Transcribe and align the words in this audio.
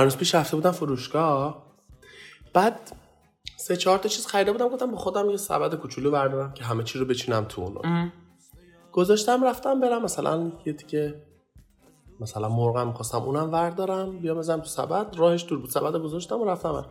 چند 0.00 0.04
روز 0.04 0.16
پیش 0.16 0.34
رفته 0.34 0.56
بودم 0.56 0.70
فروشگاه. 0.70 1.62
بعد 2.54 2.92
سه 3.56 3.76
چهار 3.76 3.98
تا 3.98 4.08
چیز 4.08 4.26
خریده 4.26 4.52
بودم 4.52 4.68
گفتم 4.68 4.90
با 4.90 4.96
خودم 4.96 5.30
یه 5.30 5.36
سبد 5.36 5.74
کوچولو 5.74 6.10
بردارم 6.10 6.52
که 6.52 6.64
همه 6.64 6.84
چی 6.84 6.98
رو 6.98 7.04
بچینم 7.04 7.44
تو 7.44 7.62
اونو 7.62 8.08
گذاشتم 8.92 9.44
رفتم 9.44 9.80
برم 9.80 10.02
مثلا 10.02 10.52
یه 10.66 10.72
دیگه 10.72 11.22
مثلا 12.20 12.48
مرغم 12.48 12.86
می‌خواستم 12.86 13.18
اونم 13.18 13.52
وردارم 13.52 14.18
بیا 14.18 14.34
بزنم 14.34 14.60
تو 14.60 14.66
سبد. 14.66 15.16
راهش 15.16 15.46
دور 15.48 15.58
بود 15.58 15.70
سبد 15.70 15.96
گذاشتم 15.96 16.40
و 16.40 16.44
رفتم. 16.44 16.74
ور. 16.74 16.86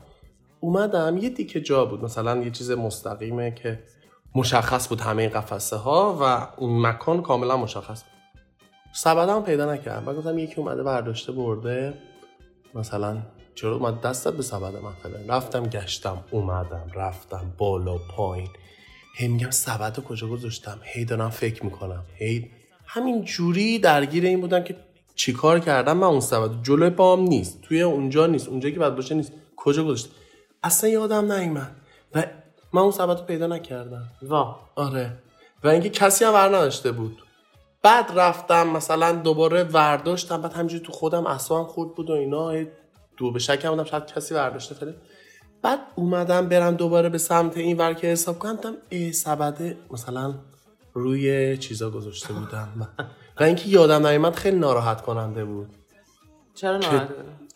اومدم 0.59 1.17
یه 1.17 1.29
دیگه 1.29 1.61
جا 1.61 1.85
بود 1.85 2.03
مثلا 2.03 2.37
یه 2.37 2.51
چیز 2.51 2.71
مستقیمه 2.71 3.51
که 3.51 3.83
مشخص 4.35 4.89
بود 4.89 5.01
همه 5.01 5.29
قفسه 5.29 5.75
ها 5.75 6.17
و 6.21 6.47
اون 6.61 6.87
مکان 6.87 7.21
کاملا 7.21 7.57
مشخص 7.57 8.03
بود. 8.03 8.11
سبدم 8.93 9.41
پیدا 9.41 9.73
نکردم 9.73 10.05
بعد 10.05 10.17
گفتم 10.17 10.37
یکی 10.37 10.55
اومده 10.55 10.83
برداشته 10.83 11.31
برده. 11.31 12.08
مثلا 12.75 13.17
چرا 13.55 13.75
اومد 13.75 14.01
دستت 14.01 14.33
به 14.33 14.43
سبد 14.43 14.75
من 14.75 14.93
فلان 15.03 15.27
رفتم 15.27 15.63
گشتم 15.63 16.23
اومدم 16.31 16.91
رفتم 16.95 17.53
بالا 17.57 17.97
پایین. 17.97 18.49
هی 19.17 19.27
میگم 19.27 19.49
سبد 19.49 19.97
رو 19.97 20.03
کجا 20.03 20.27
گذاشتم؟ 20.27 20.79
هی 20.83 21.05
دارم 21.05 21.29
فکر 21.29 21.65
می‌کنم. 21.65 22.03
هی 22.15 22.49
همین 22.85 23.23
جوری 23.23 23.79
درگیر 23.79 24.25
این 24.25 24.41
بودم 24.41 24.63
که 24.63 24.75
چیکار 25.15 25.59
کردم 25.59 25.97
من 25.97 26.07
اون 26.07 26.19
سبد؟ 26.19 26.63
جلوی 26.63 26.89
پام 26.89 27.21
نیست 27.21 27.61
توی 27.61 27.81
اونجا 27.81 28.27
نیست 28.27 28.49
اونجایی 28.49 28.73
که 28.73 28.79
بعد 28.79 28.95
باشه 28.95 29.15
نیست. 29.15 29.31
کجا 29.55 29.83
گذاشتم؟ 29.83 30.09
اصلا 30.63 30.89
یادم 30.89 31.31
نیومد. 31.31 31.75
و 32.15 32.25
من 32.73 32.81
اون 32.81 32.91
سبد 32.91 33.19
رو 33.19 33.25
پیدا 33.25 33.47
نکردم. 33.47 34.03
وا. 34.21 34.59
آره. 34.75 35.17
و 35.63 35.67
اینکه 35.67 35.89
کسی 35.89 36.25
هم 36.25 36.33
ور 36.33 36.47
نداشته 36.47 36.91
بود. 36.91 37.17
بعد 37.83 38.11
رفتم 38.15 38.67
مثلا 38.67 39.11
دوباره 39.11 39.63
ورداشتم 39.63 40.41
بعد 40.41 40.53
همینجوری 40.53 40.83
تو 40.83 40.91
خودم 40.91 41.27
اصلا 41.27 41.63
خورد 41.63 41.95
بود 41.95 42.09
و 42.09 42.13
اینا 42.13 42.53
دو 43.17 43.31
به 43.31 43.39
شکم 43.39 43.69
بودم 43.69 43.83
شاید 43.83 44.05
کسی 44.05 44.33
ورداشته 44.33 44.75
فلان 44.75 44.95
بعد 45.61 45.79
اومدم 45.95 46.49
برم 46.49 46.75
دوباره 46.75 47.09
به 47.09 47.17
سمت 47.17 47.57
این 47.57 47.77
ور 47.77 47.93
که 47.93 48.07
حساب 48.07 48.39
کنم 48.39 48.55
دیدم 48.55 48.73
ای 48.89 49.13
سبده 49.13 49.77
مثلا 49.91 50.33
روی 50.93 51.57
چیزا 51.57 51.89
گذاشته 51.89 52.33
بودم. 52.33 52.87
و 53.39 53.43
اینکه 53.43 53.69
یادم 53.69 54.07
نیومد 54.07 54.35
خیلی 54.35 54.57
ناراحت 54.57 55.01
کننده 55.01 55.45
بود. 55.45 55.67
چرا 56.55 56.77
ناراحت؟ 56.77 57.09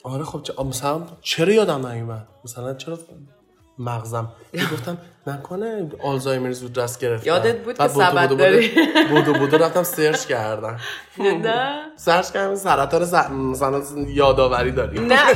آره 0.03 0.23
خب 0.23 0.41
چه- 0.44 0.63
مثلا 0.63 1.01
چرا 1.21 1.53
یادم 1.53 1.88
نیومد؟ 1.88 2.27
مثلا 2.45 2.73
چرا 2.73 2.99
مغزم؟ 3.79 4.31
گفتم 4.73 4.97
نکنه. 5.27 5.89
آلزایمر 6.03 6.52
زود 6.52 6.73
دست 6.73 6.99
گرفت 6.99 7.27
یادت 7.27 7.57
بود 7.57 7.77
که 7.77 7.88
سبد 7.88 8.38
داری؟ 8.38 8.71
بودو 9.09 9.33
بودو 9.33 9.57
رفتم 9.57 9.83
سرچ 9.83 10.25
کردم. 10.25 10.77
نه. 11.43 11.81
سرچ 11.95 12.31
کردم 12.31 12.55
سرطان 12.55 13.31
مثلا 13.31 13.81
یادآوری 14.07 14.71
داریم. 14.71 15.05
نه. 15.05 15.19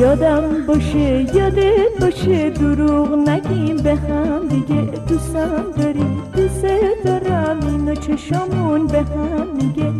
یادم 0.00 0.66
باشه 0.66 1.36
یادت 1.36 1.98
باشه. 2.00 2.50
دروغ 2.50 3.28
نگیم 3.28 3.76
به 3.76 3.94
هم 3.94 4.48
دیگه 4.48 4.80
دوستم 5.08 5.72
داری 5.78 6.06
دوست 6.36 6.66
دارم 7.04 7.60
اینو 7.66 7.94
چشامون 7.94 8.86
به 8.86 8.98
هم 9.02 9.48
میگه. 9.56 9.92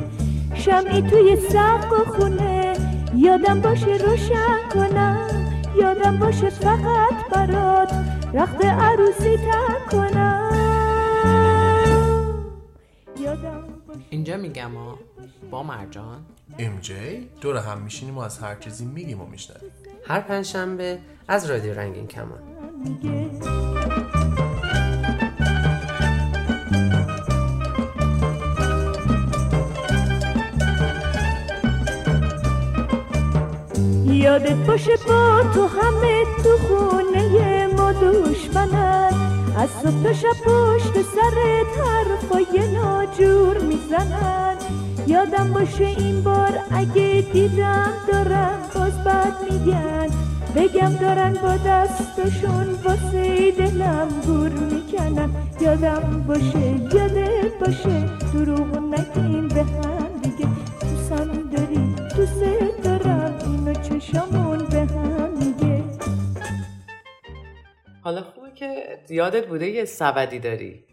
شمعی 0.55 1.03
توی 1.03 1.37
سقف 1.37 2.09
خونه. 2.17 2.73
یادم 3.17 3.61
باشه 3.61 3.87
روشن 3.87 4.59
کنم. 4.75 5.46
یادم 5.79 6.19
باشه 6.19 6.51
فقط 6.51 7.29
برات 7.31 7.93
رخت 8.35 8.65
عروسی 8.65 9.37
تن 9.37 9.91
کنم. 9.91 10.51
یادم 13.21 13.65
اینجا 14.11 14.37
میگم 14.37 14.75
ها 14.75 14.99
با 15.51 15.63
مرجان. 15.63 16.25
ام 16.59 16.79
جی 16.81 17.29
دور 17.41 17.57
هم 17.57 17.79
میشینیم 17.79 18.19
و 18.19 18.21
از 18.21 18.39
هر 18.39 18.55
چیزی 18.55 18.85
میگیم 18.85 19.21
و 19.21 19.27
میشنویم. 19.27 19.71
هر 20.07 20.21
پنجشنبه 20.21 20.99
از 21.29 21.51
رادیو 21.51 21.75
رنگین 21.75 22.07
کمان. 22.07 22.43
یادت 34.27 34.67
باشه 34.67 34.97
با 35.09 35.43
تو 35.55 35.67
همه 35.67 36.25
تو 36.43 36.57
خونه 36.69 37.67
ما 37.67 37.93
دشمنن. 37.93 39.13
از 39.57 39.69
صبح 39.83 40.03
تا 40.03 40.13
شب 40.13 40.37
پشت 40.45 40.93
سرت 40.93 41.73
حرفای 41.87 42.73
ناجور 42.75 43.59
می‌زنن. 43.59 44.57
یادم 45.07 45.53
باشه 45.53 45.85
این 45.85 46.23
بار 46.23 46.53
اگه 46.71 47.25
دیدم 47.33 47.93
دارن 48.13 48.59
باز 48.75 49.05
بد 49.05 49.33
میگن. 49.51 50.09
بگم 50.57 50.93
دارن 51.01 51.33
با 51.33 51.57
دستشون 51.57 52.67
واسه 52.85 53.51
دلم 53.51 54.09
گور 54.27 54.49
می‌کنن. 54.49 55.31
یادم 55.61 56.25
باشه 56.29 56.69
یادت 56.95 57.59
باشه. 57.61 58.05
دروغ 58.33 58.79
نگیم 58.79 59.49
به 59.49 59.63
هم 59.63 60.21
دیگه. 60.23 60.49
دوستم 60.81 61.27
داری 61.53 61.95
دوست 62.17 62.43
حالا 68.07 68.23
خوبه 68.23 68.51
که 68.55 68.99
یادت 69.11 69.47
بوده 69.47 69.67
یه 69.71 69.85
سبدی 69.85 70.39
داری. 70.39 70.85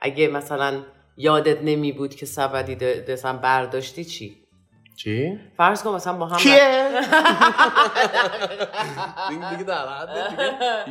اگه 0.00 0.28
مثلا 0.28 0.82
یادت 1.16 1.62
نمی 1.62 1.92
بود 1.92 2.14
که 2.14 2.26
سبدی 2.26 2.76
د- 2.76 3.10
مثلا 3.10 3.32
برداشتی 3.36 4.04
چی؟ 4.04 4.36
چی؟ 4.96 5.38
فرض 5.56 5.82
کن 5.82 5.90
مثلا 5.94 6.12
با 6.12 6.26
هم 6.26 6.36
کیه؟ 6.36 6.90
دیگه 9.28 9.50
دیگه 9.50 9.64
در 9.64 9.86
حد 9.88 10.08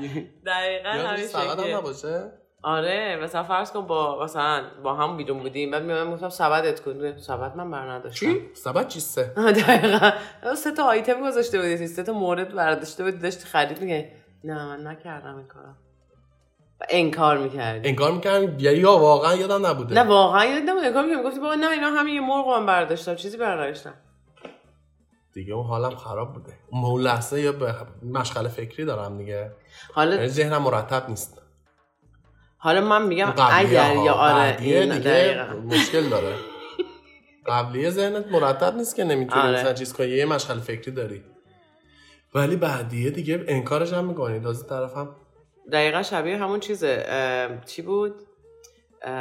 دیگه. 0.02 0.28
دقیقا 0.46 0.90
همین 0.90 1.28
هم. 1.70 1.78
نباشه؟ 1.78 2.32
آره 2.64 3.20
مثلا 3.24 3.44
فرض 3.44 3.72
کن 3.72 3.88
با 3.88 4.24
مثلا 4.24 4.64
با 4.84 4.94
هم 4.94 5.18
بیرون 5.18 5.40
بودیم. 5.40 5.72
بعد 5.72 5.84
میام 5.84 6.12
گفتم 6.14 6.30
سبدت 6.30 6.80
کن. 6.80 7.18
سبد 7.18 7.56
من 7.56 7.72
بر 7.72 7.92
نداشتم 7.92 8.26
چی؟ 8.28 8.42
سبد 8.54 8.88
چیسته؟ 8.88 9.24
دقیقا. 9.68 10.12
سه 10.56 10.72
تا 10.72 10.84
آیتم 10.84 11.22
گذاشته 11.22 11.58
بودی 11.58 11.88
سه 11.88 12.04
تا 12.04 12.14
مورد 12.14 12.56
برداشته 12.56 13.04
بودی. 13.04 13.18
داشتی 13.18 13.46
خرید 13.46 13.82
میگه 13.82 14.12
نه 14.48 14.66
من 14.66 14.88
نکردم 14.88 15.36
این 15.38 15.48
کارو. 15.48 15.70
انکار 16.90 17.38
می‌کردی. 17.38 17.90
انگار 17.90 18.12
می‌کردم. 18.12 18.60
یا 18.60 18.72
یا 18.72 18.98
واقعا 18.98 19.36
یادم 19.36 19.66
نبوده. 19.66 19.96
نه 19.96 20.04
واقعا 20.04 20.46
یاد 20.46 20.64
نمونه 20.64 20.88
انکار 20.88 21.06
می‌کردی 21.06 21.24
گفتی 21.24 21.40
بابا 21.40 21.56
نه 21.56 21.70
اینا 21.70 21.88
همین 21.88 22.16
یه 22.16 22.22
مرغ 22.22 22.48
من 22.48 22.66
برداشتم. 22.66 23.16
چیزی 23.16 23.38
برداشتم 23.38 23.94
دیگه 25.34 25.54
اون 25.54 25.66
حالم 25.66 25.96
خراب 25.96 26.34
بوده. 26.34 26.54
اون 26.72 27.02
لحظه 27.02 27.42
یا 27.42 27.52
به 27.52 27.76
مشغله 28.04 28.50
فکری 28.50 28.86
دارم 28.86 29.18
دیگه. 29.18 29.52
حالا 29.94 30.16
یعنی 30.16 30.28
ذهنم 30.28 30.62
مرتب 30.62 31.10
نیست. 31.10 31.42
حالا 32.58 32.82
من 32.82 33.08
میگم 33.08 33.34
اگر. 33.52 33.96
یا 33.96 34.14
آره 34.14 34.58
این 34.60 34.98
دیگه. 34.98 35.46
مشکل 35.54 36.10
داره. 36.10 36.36
قبلیه 37.48 37.90
ذهنت 37.90 38.28
مرتب 38.28 38.76
نیست 38.76 38.96
که 38.96 39.04
نمی‌تونی 39.04 39.42
آره. 39.42 39.60
مثلا 39.60 39.74
چیز 39.74 39.94
کنی 39.94 40.08
یه 40.08 40.26
مشغله 40.26 40.62
فکری 40.62 40.92
داری. 40.92 41.24
ولی 42.38 42.56
بعدیه 42.56 43.10
دیگه 43.10 43.46
انکارش 43.48 43.94
هم 43.94 44.06
می‌کنی 44.06 44.40
تازه 44.40 44.68
طرفم 44.68 45.16
دقیقا 45.72 46.04
شبیه 46.04 46.38
همون 46.38 46.60
چیزه. 46.60 47.06
چی 47.66 47.82
بود؟ 47.82 48.16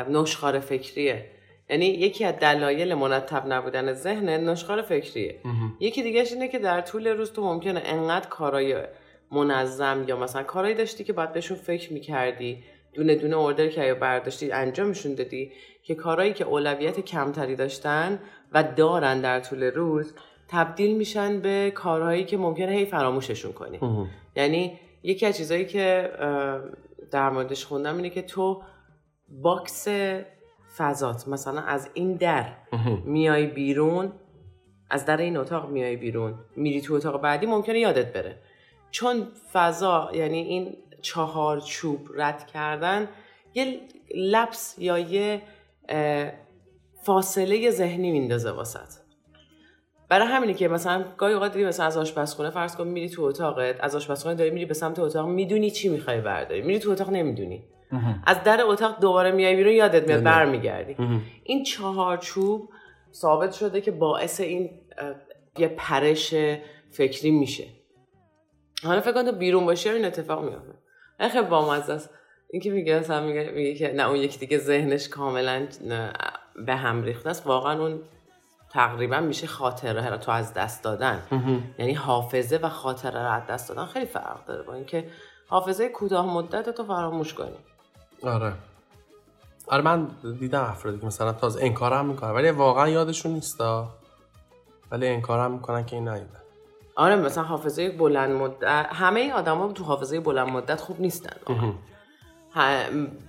نشخار 0.08 0.60
فکریه. 0.60 1.30
یعنی 1.70 1.86
یکی 1.86 2.24
از 2.24 2.34
دلایل 2.34 2.94
مرتب 2.94 3.52
نبودن 3.52 3.92
ذهن 3.92 4.28
نشخار 4.28 4.82
فکریه. 4.82 5.40
یکی 5.80 6.02
دیگهش 6.02 6.32
اینه 6.32 6.48
که 6.48 6.58
در 6.58 6.80
طول 6.80 7.06
روز 7.06 7.32
تو 7.32 7.44
ممکنه 7.44 7.82
انقدر 7.84 8.28
کارای 8.28 8.82
منظم 9.32 10.04
یا 10.08 10.16
مثلا 10.16 10.42
کارایی 10.42 10.74
داشتی 10.74 11.04
که 11.04 11.12
باید 11.12 11.32
بهشون 11.32 11.56
فکر 11.56 11.92
می‌کردی 11.92 12.64
دونه 12.94 13.14
دونه 13.14 13.36
order 13.36 13.68
کردی 13.68 13.90
و 13.90 13.94
برداشتی 13.94 14.52
انجامشون 14.52 15.14
دادی 15.14 15.52
که 15.82 15.94
کارایی 15.94 16.32
که 16.32 16.44
اولویت 16.44 17.00
کمتری 17.00 17.56
داشتن 17.56 18.18
و 18.52 18.62
دارن 18.62 19.20
در 19.20 19.40
طول 19.40 19.62
روز 19.62 20.14
تبدیل 20.48 20.96
میشن 20.96 21.40
به 21.40 21.72
کارهایی 21.74 22.24
که 22.24 22.36
ممکنه 22.36 22.72
هی 22.72 22.84
فراموششون 22.84 23.52
کنی. 23.52 23.78
یعنی 24.36 24.78
یکی 25.02 25.26
از 25.26 25.36
چیزایی 25.36 25.66
که 25.66 26.10
اه، 26.18 26.60
در 27.10 27.30
موردش 27.30 27.64
خوندم 27.64 27.96
اینه 27.96 28.10
که 28.10 28.22
تو 28.22 28.62
box 29.28 29.88
فضات 30.76 31.28
مثلا 31.28 31.60
از 31.60 31.90
این 31.94 32.14
در 32.14 32.52
میای 33.04 33.46
بیرون 33.46 34.12
از 34.90 35.04
در 35.04 35.16
این 35.16 35.36
اتاق 35.36 35.68
میای 35.68 35.96
بیرون 35.96 36.34
میری 36.56 36.80
تو 36.80 36.94
اتاق 36.94 37.20
بعدی 37.20 37.46
ممکنه 37.46 37.78
یادت 37.78 38.12
بره. 38.12 38.38
چون 38.90 39.26
فضا 39.52 40.10
یعنی 40.14 40.38
این 40.38 40.76
چهار 41.02 41.60
چوب 41.60 42.08
رد 42.14 42.46
کردن 42.46 43.08
یه 43.54 43.80
لپس 44.14 44.74
یا 44.78 44.98
یه 44.98 45.42
اه، 45.88 46.32
فاصله 47.02 47.70
ذهنی 47.70 48.12
میندازه 48.12 48.50
واسط. 48.50 49.05
برای 50.08 50.28
همینه 50.28 50.54
که 50.54 50.68
مثلا 50.68 51.04
گاهی 51.16 51.34
اوقات 51.34 51.52
دیگه 51.52 51.66
مثلا 51.66 51.86
از 51.86 51.96
آشپزخونه 51.96 52.50
فرض 52.50 52.76
کن 52.76 52.86
میری 52.88 53.08
تو 53.08 53.22
اتاقت 53.22 53.76
از 53.80 53.96
آشپزخونه 53.96 54.34
داری 54.34 54.50
میری 54.50 54.66
به 54.66 54.74
سمت 54.74 54.98
اتاق 54.98 55.26
می‌دونی 55.28 55.70
چی 55.70 55.88
می‌خوای 55.88 56.20
برداری. 56.20 56.62
میری 56.62 56.78
تو 56.78 56.90
اتاق 56.90 57.10
نمی‌دونی. 57.10 57.64
از 58.26 58.42
در 58.44 58.60
اتاق 58.62 59.00
دوباره 59.00 59.32
میای 59.32 59.56
بیرون 59.56 59.72
یادت 59.72 60.08
میاد 60.08 60.22
برمیگردی. 60.22 60.96
این 61.44 61.62
چهار 61.62 62.16
چوب 62.16 62.68
ثابت 63.12 63.52
شده 63.52 63.80
که 63.80 63.90
باعث 63.90 64.40
این 64.40 64.70
یه 65.58 65.68
پرش 65.68 66.34
فکری 66.90 67.30
میشه. 67.30 67.64
حالا 68.84 69.00
فکر 69.00 69.12
کن 69.12 69.24
تو 69.24 69.32
بیرون 69.32 69.66
باشی 69.66 69.88
این 69.88 70.04
اتفاق 70.04 70.44
میفته 70.44 70.72
خیلی 71.32 71.46
بامزه 71.46 71.92
است. 71.92 72.10
اینکه 72.50 72.70
میگه 72.70 72.98
مثلا 72.98 73.26
میگه, 73.26 73.50
میگه 73.54 73.74
که 73.74 73.92
نه 73.92 74.08
اون 74.08 74.16
یکی 74.16 74.38
دیگه 74.38 74.58
ذهنش 74.58 75.08
کاملا 75.08 75.66
به 76.66 76.74
هم 76.74 77.02
ریخته 77.02 77.30
است. 77.30 77.46
واقعا 77.46 77.82
اون 77.82 78.00
تقریبا 78.76 79.20
میشه 79.20 79.46
خاطره 79.46 80.18
تو 80.18 80.30
از 80.30 80.54
دست 80.54 80.84
دادن. 80.84 81.22
یعنی 81.78 81.94
حافظه 81.94 82.56
و 82.62 82.68
خاطره 82.68 83.22
رو 83.22 83.30
از 83.32 83.42
دست 83.46 83.68
دادن 83.68 83.86
خیلی 83.86 84.06
فرق 84.06 84.44
داره 84.46 84.62
با 84.62 84.74
اینکه 84.74 85.10
حافظه 85.48 85.88
کوتاه 85.88 86.26
مدت 86.26 86.70
تو 86.70 86.84
فراموش 86.84 87.34
کنی. 87.34 87.56
آره. 88.22 88.52
آره 89.68 89.82
من 89.82 90.08
دیدم 90.40 90.62
افرادی 90.62 90.98
که 90.98 91.06
مثلا 91.06 91.32
تازه 91.32 91.64
انکارم 91.64 92.06
می‌کنن 92.06 92.30
ولی 92.30 92.50
واقعا 92.50 92.88
یادشون 92.88 93.32
نیستا. 93.32 93.88
ولی 94.90 95.08
انکارم 95.08 95.52
می‌کنن 95.52 95.86
که 95.86 95.96
این 95.96 96.08
نیدن 96.08 96.40
آره 96.96 97.16
مثلا 97.16 97.44
حافظه 97.44 97.90
بلند 97.90 98.32
مدت 98.32 98.86
همه 98.92 99.32
آدما 99.32 99.72
تو 99.72 99.84
حافظه 99.84 100.20
بلند 100.20 100.48
مدت 100.48 100.80
خوب 100.80 101.00
نیستن. 101.00 101.36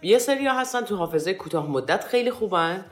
یه 0.02 0.20
سری 0.20 0.48
ها 0.48 0.60
هستن 0.60 0.82
تو 0.82 0.96
حافظه 0.96 1.34
کوتاه 1.34 1.70
مدت 1.70 2.04
خیلی 2.04 2.32
خوبن. 2.32 2.86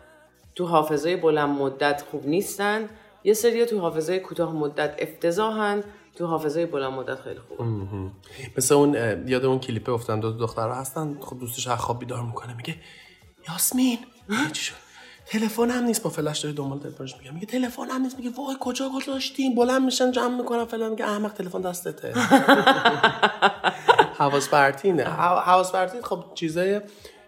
تو 0.55 0.65
حافظه 0.65 1.17
بلند 1.17 1.49
مدت 1.49 2.03
خوب 2.11 2.27
نیستن. 2.27 2.89
یه 3.23 3.33
سری 3.33 3.65
تو 3.65 3.79
حافظه 3.79 4.19
کوتاه 4.19 4.53
مدت 4.53 4.95
افتضاحن. 4.99 5.83
تو 6.15 6.25
حافظه 6.25 6.65
بلند 6.65 6.93
مدت 6.93 7.21
خیلی 7.21 7.39
خوب 7.39 7.67
مثل 8.57 8.75
اون 8.75 8.93
یاد 9.27 9.45
اون 9.45 9.59
کلیپه 9.59 9.91
افتادم 9.91 10.19
دو 10.19 10.31
دختر 10.31 10.69
هستن. 10.69 11.17
خب 11.21 11.39
دوستش 11.39 11.67
از 11.67 11.79
خواب 11.79 11.99
بیدار 11.99 12.21
می‌کنه 12.23 12.53
میگه 12.53 12.75
یاسمین. 13.49 13.97
چی 14.51 14.63
شد؟ 14.63 14.73
تلفن 15.25 15.69
هم 15.69 15.83
نیست. 15.83 16.03
با 16.03 16.09
فلش 16.09 16.39
داره 16.39 16.55
دنبال 16.55 16.79
تلفنش 16.79 17.17
میگه. 17.17 17.31
میگه 17.31 17.45
تلفن 17.45 17.89
هم 17.89 18.01
نیست. 18.01 18.17
میگه 18.17 18.29
وای 18.29 18.55
کجا 18.59 18.89
گذاشتیم؟ 18.89 19.55
بلند 19.55 19.81
میشن 19.81 20.11
جمع 20.11 20.37
می‌کنن 20.37 20.65
فلان. 20.65 20.89
میگه 20.89 21.05
احمق 21.05 21.33
تلفن 21.33 21.61
دستته. 21.61 22.13
حواس 24.19 24.49
پرتی 24.49 24.91
نه. 24.91 25.03
حواس 25.03 25.71
پرتی 25.71 26.01
خب 26.01 26.23
چیزای 26.35 26.81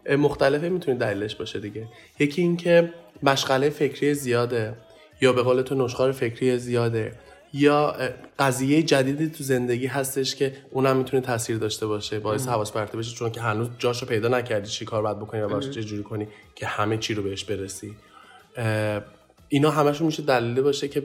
مختلفی 0.09 0.69
می‌تونه 0.69 0.97
دلیلش 0.97 1.35
باشه 1.35 1.59
دیگه. 1.59 1.87
یکی 2.19 2.41
اینکه 2.41 2.93
مشغله 3.23 3.69
فکری 3.69 4.13
زیاده 4.13 4.77
یا 5.21 5.33
به 5.33 5.43
قول 5.43 5.61
تو 5.61 5.75
نشخار 5.75 6.11
فکری 6.11 6.57
زیاده 6.57 7.11
یا 7.53 7.95
قضیه 8.39 8.83
جدیدی 8.83 9.29
تو 9.29 9.43
زندگی 9.43 9.87
هستش 9.87 10.35
که 10.35 10.53
اونم 10.71 10.97
می‌تونه 10.97 11.21
تاثیر 11.21 11.57
داشته 11.57 11.87
باشه 11.87 12.19
باعث 12.19 12.47
حواس 12.47 12.71
پرتی 12.71 12.97
بشه 12.97 13.15
چون 13.15 13.31
که 13.31 13.41
هنوز 13.41 13.69
جاشو 13.79 14.05
پیدا 14.05 14.27
نکردی 14.27 14.69
چی 14.69 14.85
کار 14.85 15.01
باید 15.01 15.19
بکنی 15.19 15.41
و 15.41 15.47
باش 15.47 15.69
چه 15.69 15.83
جوری 15.83 16.03
کنی 16.03 16.27
که 16.55 16.65
همه 16.65 16.97
چی 16.97 17.13
رو 17.13 17.23
بهش 17.23 17.43
برسی. 17.43 17.95
اینا 19.49 19.71
همشون 19.71 20.07
میشه 20.07 20.23
دلیل 20.23 20.61
باشه 20.61 20.87
که 20.87 21.03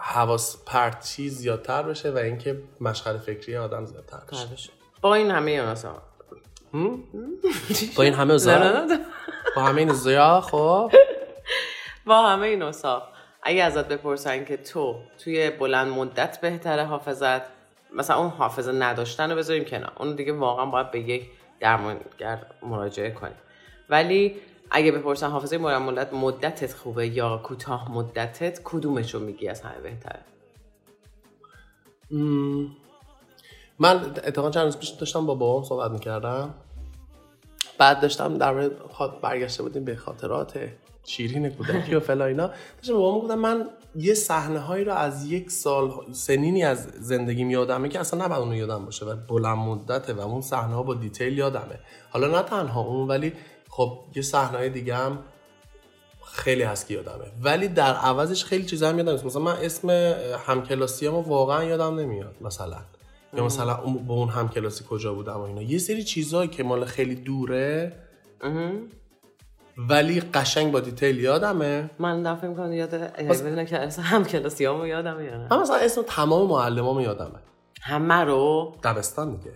حواس 0.00 0.56
پرتی 0.66 1.28
زیادتر 1.28 1.82
بشه 1.82 2.10
و 2.10 2.16
اینکه 2.16 2.58
مشغله 2.80 3.18
فکری 3.18 3.56
آدم 3.56 3.84
زیادتر 3.84 4.18
بشه. 4.52 4.70
با 5.00 5.14
این 5.14 5.30
همه 5.30 5.50
اینا 5.50 5.74
با 7.96 8.02
این 8.02 8.14
همه 8.14 8.38
با 9.56 9.62
همه 9.62 9.80
این 9.80 10.40
خب. 10.40 10.92
با 12.08 12.26
همه 12.26 12.46
این 12.46 12.62
اصاف 12.62 13.02
اگه 13.42 13.64
ازت 13.64 13.88
بپرسن 13.88 14.44
که 14.44 14.56
تو 14.56 14.96
توی 15.18 15.50
بلند 15.50 15.88
مدت 15.88 16.40
بهتره 16.40 16.84
حافظت 16.84 17.42
مثلا 17.92 18.16
اون 18.16 18.28
حافظه 18.28 18.72
نداشتن 18.72 19.30
رو 19.30 19.36
بذاریم 19.36 19.64
کنار. 19.64 19.92
اون 20.00 20.14
دیگه 20.14 20.32
واقعا 20.32 20.66
باید 20.66 20.90
به 20.90 21.00
یک 21.00 21.30
درمانگر 21.60 22.46
مراجعه 22.62 23.10
کنی 23.10 23.34
ولی 23.88 24.36
اگه 24.70 24.92
بپرسن 24.92 25.30
حافظه 25.30 25.58
بلند 25.58 25.82
مدت 25.82 26.12
مدتت 26.12 26.74
خوبه 26.74 27.06
یا 27.08 27.36
کوتاه 27.38 27.92
مدتت 27.92 28.60
کدومش 28.64 29.14
رو 29.14 29.20
میگی 29.20 29.48
از 29.48 29.60
همه 29.60 29.80
بهتره؟ 29.80 30.20
من 33.78 33.96
اتفاقا 34.24 34.50
چند 34.50 34.64
روز 34.64 34.78
پیش 34.78 34.88
داشتم 34.88 35.26
با 35.26 35.34
بابام 35.34 35.64
صحبت 35.64 35.90
می‌کردم. 35.90 36.54
بعد 37.78 38.00
داشتم 38.00 38.38
در 38.38 38.68
برگشته 39.22 39.62
بودیم 39.62 39.84
به 39.84 39.96
خاطرات 39.96 40.68
شیرین 41.08 41.48
کودکی 41.48 41.94
و 41.96 42.00
فلا 42.00 42.24
اینا. 42.24 42.50
داشتم 42.76 42.94
بابام 42.94 43.20
گفتم 43.20 43.38
من 43.38 43.66
یه 43.96 44.14
صحنه 44.14 44.58
هایی 44.58 44.84
رو 44.84 44.92
از 44.92 45.26
یک 45.26 45.50
سال 45.50 45.90
سنینی 46.12 46.64
از 46.64 46.88
زندگیم 47.00 47.50
یادمه 47.50 47.88
که 47.88 48.00
اصلا 48.00 48.24
نباید 48.24 48.40
اونو 48.40 48.56
یادم 48.56 48.84
باشه 48.84 49.06
و 49.06 49.16
بلند 49.28 49.58
مدته 49.58 50.12
و 50.12 50.20
اون 50.20 50.40
صحنه 50.40 50.74
ها 50.74 50.82
با 50.82 50.94
دیتیل 50.94 51.38
یادمه. 51.38 51.80
حالا 52.10 52.28
نه 52.28 52.42
تنها 52.42 52.80
اون 52.80 53.08
ولی 53.08 53.32
خب 53.68 53.98
یه 54.14 54.22
صحنه 54.22 54.68
دیگه 54.68 54.96
خیلی 56.24 56.62
هست 56.62 56.86
که 56.86 56.94
یادمه. 56.94 57.24
ولی 57.42 57.68
در 57.68 57.94
عوضش 57.94 58.44
خیلی 58.44 58.64
چیزا 58.64 58.88
هم 58.88 58.98
یادم 58.98 59.26
مثلا 59.26 59.42
من 59.42 59.56
اسم 59.62 59.90
همکلاسیامو 60.46 61.20
واقعا 61.20 61.64
یادم 61.64 61.98
نمیاد 61.98 62.34
مثلا. 62.40 62.76
یا 63.36 63.44
مثلا 63.44 63.74
با 63.74 64.14
اون 64.14 64.28
هم 64.28 64.48
کلاسی 64.48 64.84
کجا 64.90 65.14
بودم 65.14 65.36
و 65.36 65.40
اینا. 65.40 65.62
یه 65.62 65.78
سری 65.78 66.04
چیزهایی 66.04 66.48
که 66.48 66.62
مال 66.62 66.84
خیلی 66.84 67.14
دوره 67.14 67.92
ولی 69.78 70.20
قشنگ 70.20 70.72
با 70.72 70.80
دیتیل 70.80 71.20
یادمه. 71.20 71.90
من 71.98 72.22
دفعه 72.22 72.50
می‌کنم 72.50 72.72
یاد 72.72 72.90
بدونم 72.90 73.64
که 73.64 73.78
اسم 73.78 74.02
هم 74.02 74.24
کلاسی 74.24 74.64
همو 74.64 74.86
یادمه 74.86 75.24
یا 75.24 75.36
نه 75.36 75.56
مثلا 75.60 75.76
اسم 75.76 76.02
تمام 76.02 76.48
معلمامو 76.48 77.00
یادمه. 77.00 77.38
همه 77.82 78.14
رو؟ 78.14 78.72
دبستان 78.84 79.30
دیگه. 79.36 79.52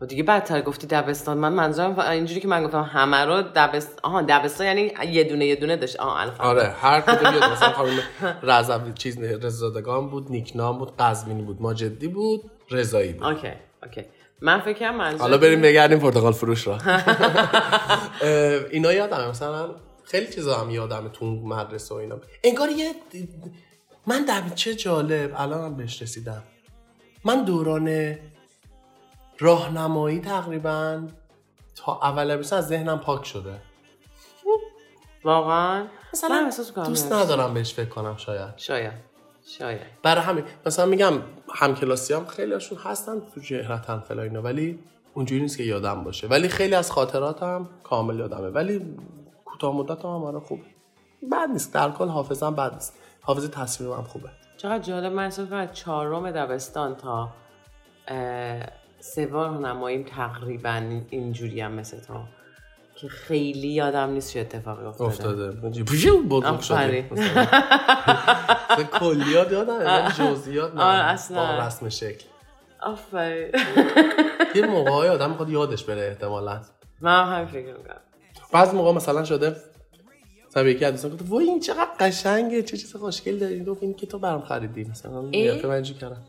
و 0.00 0.06
دیگه 0.06 0.22
بدتر 0.22 0.60
گفتی 0.60 0.86
دبستان. 0.86 1.38
من 1.38 1.52
منظورم 1.52 1.98
اینجوری 1.98 2.40
که 2.40 2.48
من 2.48 2.64
گفتم 2.64 2.82
همه 2.82 3.16
رو 3.24 3.42
دبست 3.54 3.98
آها 4.02 4.22
دبستان 4.22 4.66
یعنی 4.66 4.92
یه 5.12 5.24
دونه 5.24 5.46
یه 5.46 5.56
دونه 5.56 5.76
داشت. 5.76 5.96
آها 5.96 6.18
الف 6.18 6.40
آره 6.40 6.68
هر 6.80 7.00
کدوم 7.00 7.34
یاد 7.34 7.44
مثلا 7.52 7.72
خانم 7.72 7.98
رضوی 8.42 8.92
چیز 8.92 9.18
رضادگان 9.18 10.08
بود 10.08 10.30
نیکنام 10.30 10.78
بود 10.78 10.96
قزوینی 10.96 11.42
بود 11.42 11.62
ماجدی 11.62 12.08
بود 12.08 12.50
رضایی 12.70 13.12
بود. 13.12 13.24
okay 13.24 13.52
okay. 13.82 14.04
من 14.42 14.60
فکر 14.60 14.90
منظور 14.90 15.20
حالا 15.20 15.38
بریم 15.38 15.62
بگردیم 15.62 15.98
پرتقال 15.98 16.32
فروش 16.32 16.66
را. 16.66 16.78
اینا 18.70 18.92
یادم 18.92 19.28
مثلا 19.28 19.74
خیلی 20.04 20.26
چیزا 20.26 20.58
هم 20.58 20.70
یادم 20.70 21.08
تو 21.08 21.26
مدرسه 21.26 21.94
و 21.94 21.98
اینا. 21.98 22.16
انگار 22.44 22.68
یه 22.68 22.94
من 24.06 24.24
در 24.24 24.42
چه 24.54 24.74
جالب 24.74 25.34
الان 25.36 25.64
هم 25.64 25.76
بهش 25.76 26.02
رسیدم. 26.02 26.42
من 27.24 27.44
دوران 27.44 28.16
راهنمایی 29.38 30.20
تقریبا 30.20 31.02
تا 31.76 32.00
اول 32.02 32.30
از 32.30 32.68
ذهنم 32.68 32.98
پاک 32.98 33.24
شده. 33.24 33.62
واقعا؟ 35.24 35.86
مثلا 36.12 36.50
دوست 36.86 37.12
ندارم 37.12 37.54
بهش 37.54 37.74
فکر 37.74 37.88
کنم 37.88 38.16
شاید. 38.16 38.56
شاید. 38.56 39.07
شاید. 39.48 39.80
برای 40.02 40.22
همین. 40.22 40.44
مثلا 40.66 40.86
میگم 40.86 41.12
همکلاسی 41.54 42.14
هم 42.14 42.26
خیلی 42.26 42.52
هاشون 42.52 42.78
هستن 42.78 43.20
تو 43.34 43.40
جهرتن 43.40 43.98
فلا 43.98 44.22
اینا 44.22 44.42
ولی 44.42 44.78
اونجوری 45.14 45.42
نیست 45.42 45.56
که 45.56 45.62
یادم 45.62 46.04
باشه. 46.04 46.26
ولی 46.26 46.48
خیلی 46.48 46.74
از 46.74 46.90
خاطراتم 46.90 47.68
کامل 47.82 48.18
یادمه. 48.18 48.48
ولی 48.48 48.96
کوتاه 49.44 49.76
مدت 49.76 50.04
هم 50.04 50.24
آره 50.24 50.40
خوبه 50.40 50.62
بد 51.32 51.48
نیست. 51.52 51.74
در 51.74 51.90
کل 51.90 52.08
حافظم 52.08 52.54
بد 52.54 52.74
نیست. 52.74 52.98
حافظه 53.20 53.48
تصویرم 53.48 53.92
هم 53.92 54.02
خوبه. 54.04 54.28
چقدر 54.56 54.82
جالب. 54.82 55.12
من 55.12 55.24
از 55.24 55.40
چهارم 55.72 56.30
دبستان 56.30 56.94
تا 56.96 57.28
سوم 59.00 59.66
نماییم 59.66 60.02
تقریبا 60.02 61.00
اینجوری 61.10 61.60
هم 61.60 61.72
مثل 61.72 62.00
تو. 62.00 62.14
که 63.00 63.08
خیلی 63.08 63.68
یادم 63.68 64.10
نیست 64.10 64.32
چه 64.32 64.40
اتفاقی 64.40 64.84
افتاده. 64.84 65.10
افتاده. 65.10 65.50
بود 66.22 66.60
شده. 66.60 67.10
کلیات 69.00 69.52
یادم 69.52 70.08
جزئیات 70.08 70.74
نه. 70.74 70.82
اصلا. 70.84 71.56
با 71.56 71.66
رسم 71.66 71.88
شکل. 71.88 72.24
آفرین. 72.82 73.52
یه 74.54 74.66
موقع 74.66 75.08
آدم 75.08 75.30
می‌خواد 75.30 75.48
یادش 75.48 75.84
بره 75.84 76.06
احتمالا. 76.08 76.60
من 77.00 77.24
هم 77.24 77.46
فکر 77.46 77.66
می‌کنم. 77.66 78.00
بعض 78.52 78.74
موقع 78.74 78.92
مثلا 78.92 79.24
شده 79.24 79.56
مثلا 80.50 80.68
یکی 80.68 80.84
از 80.84 80.92
دوستان 80.92 81.10
گفت 81.10 81.22
وای 81.28 81.46
این 81.46 81.60
چقدر 81.60 81.90
قشنگه 82.00 82.62
چه 82.62 82.76
چیز 82.76 82.96
خوشگل 82.96 83.38
داری؟ 83.38 83.64
گفت 83.64 83.82
این 83.82 83.94
که 83.94 84.06
تو 84.06 84.18
برام 84.18 84.42
خریدی. 84.42 84.84
مثلا 84.84 85.12
من 85.12 85.82
کردم. 85.82 86.22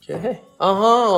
که 0.00 0.40
آها. 0.58 1.16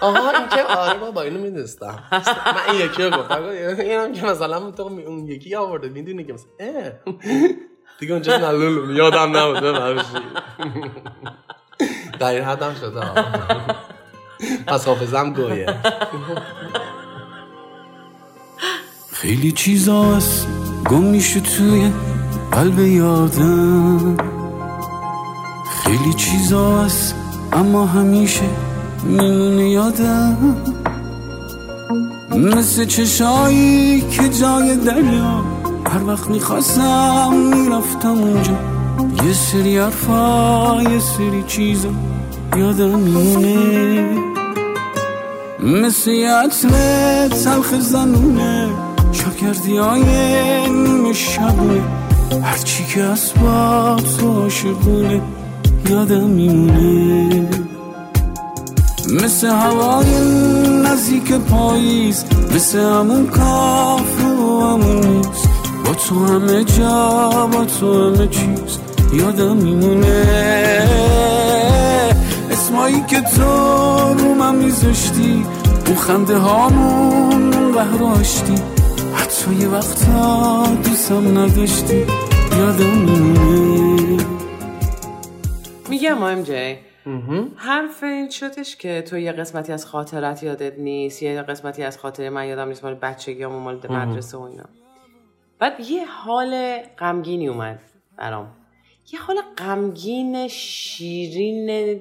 آها. 0.00 0.30
این 0.30 0.48
که 0.48 0.62
آره 0.62 1.10
با 1.10 1.22
اینو 1.22 1.40
می‌دونستم. 1.40 2.02
من 2.12 2.72
این 2.72 2.80
یکی 2.86 3.02
رو 3.02 3.10
گفتم. 3.18 3.42
اینم 3.78 4.12
که 4.12 4.26
مثلا 4.26 4.70
تو 4.70 4.82
اون 4.82 5.26
یکی 5.26 5.54
آورده 5.54 5.88
می‌دونی 5.88 6.24
که 6.24 6.32
مثلا 6.32 6.46
دیگه 8.00 8.12
اونجا 8.12 8.36
نلولو 8.36 8.96
یادم 8.96 9.36
نبود 9.36 9.60
ببخشید 9.60 10.22
در 12.20 12.26
این 12.26 12.44
حدم 12.44 12.74
شده 12.74 13.00
پس 14.66 14.88
حافظم 14.88 15.32
گویه. 15.32 15.74
خیلی 19.12 19.52
چیزاست 19.52 20.48
گم 20.90 21.02
میشه 21.02 21.40
توی 21.40 21.92
قلب 22.52 22.78
یادم. 22.78 24.16
خیلی 25.84 26.14
چیزاست 26.14 27.27
اما 27.52 27.86
همیشه 27.86 28.44
میمونه 29.04 29.70
یادم. 29.70 30.56
مثل 32.36 32.84
چشایی 32.84 34.00
که 34.00 34.28
جای 34.28 34.76
دریا. 34.76 35.44
هر 35.90 36.04
وقت 36.06 36.30
می‌خواستم 36.30 37.32
می‌رفتم 37.32 38.08
اونجا. 38.08 38.52
یه 39.26 39.32
سری 39.32 39.78
حرفا 39.78 40.82
یه 40.82 40.98
سری 40.98 41.44
چیزا 41.46 41.88
یادم 42.56 42.98
میمونه. 42.98 44.18
مثل 45.60 46.10
یه 46.10 46.32
عطر 46.32 46.68
تلخ 47.28 47.74
زنونه. 47.80 48.68
شب 49.12 49.36
کردی 49.36 49.76
های 49.76 50.02
نیمه 50.70 51.12
شبونه 51.12 51.82
هرچی 52.42 52.84
که 52.84 53.04
اسباب 53.04 54.00
تو 54.20 54.42
عاشقونه. 54.42 55.22
یادم 55.88 56.24
میمونه 56.24 57.48
مثل 59.22 59.46
هوای 59.46 60.06
نزدیک 60.84 61.32
پاییز 61.32 62.24
مثل 62.54 62.78
همون 62.78 63.26
کاف 63.26 64.24
و 64.24 64.60
همون 64.60 65.06
نیست 65.06 65.48
با 65.84 65.94
تو 65.94 66.26
همه 66.26 66.64
جا 66.64 67.48
با 67.52 67.64
تو 67.64 68.04
همه 68.04 68.26
چیز 68.26 68.78
یادم 69.12 69.56
میمونه. 69.56 70.24
اسمایی 72.50 73.04
که 73.08 73.20
تو 73.20 73.44
رو 74.18 74.34
من 74.34 74.54
میذاشتی 74.54 75.46
اون 75.86 75.96
خنده 75.96 76.38
هامون 76.38 77.54
اون 77.54 77.72
قهراشتی 77.72 78.54
حتی 79.14 79.54
یه 79.60 79.68
وقتا 79.68 80.66
دوستم 80.84 81.38
نداشتی 81.38 82.04
یادم 82.58 82.98
میمونه. 82.98 83.97
میگم 85.88 86.22
ام 86.22 86.42
جی. 86.42 86.78
حرف 87.56 88.02
این 88.02 88.30
شدش 88.30 88.76
که 88.76 89.02
تو 89.02 89.18
یه 89.18 89.32
قسمتی 89.32 89.72
از 89.72 89.86
خاطرت 89.86 90.42
یادت 90.42 90.78
نیست 90.78 91.22
یه 91.22 91.42
قسمتی 91.42 91.82
از 91.82 91.98
خاطره 91.98 92.30
من 92.30 92.46
یادم 92.46 92.68
نیست 92.68 92.84
مال 92.84 92.94
بچگی 92.94 93.44
و 93.44 93.48
مال 93.48 93.76
مدرسه 93.90 94.38
و 94.38 94.40
اینا. 94.40 94.64
بعد 95.58 95.80
یه 95.80 96.06
حال 96.06 96.78
غمگینی 96.98 97.48
اومد 97.48 97.80
برام. 98.16 98.52
یه 99.12 99.20
حال 99.20 99.36
غمگین 99.58 100.48
شیرین 100.48 102.00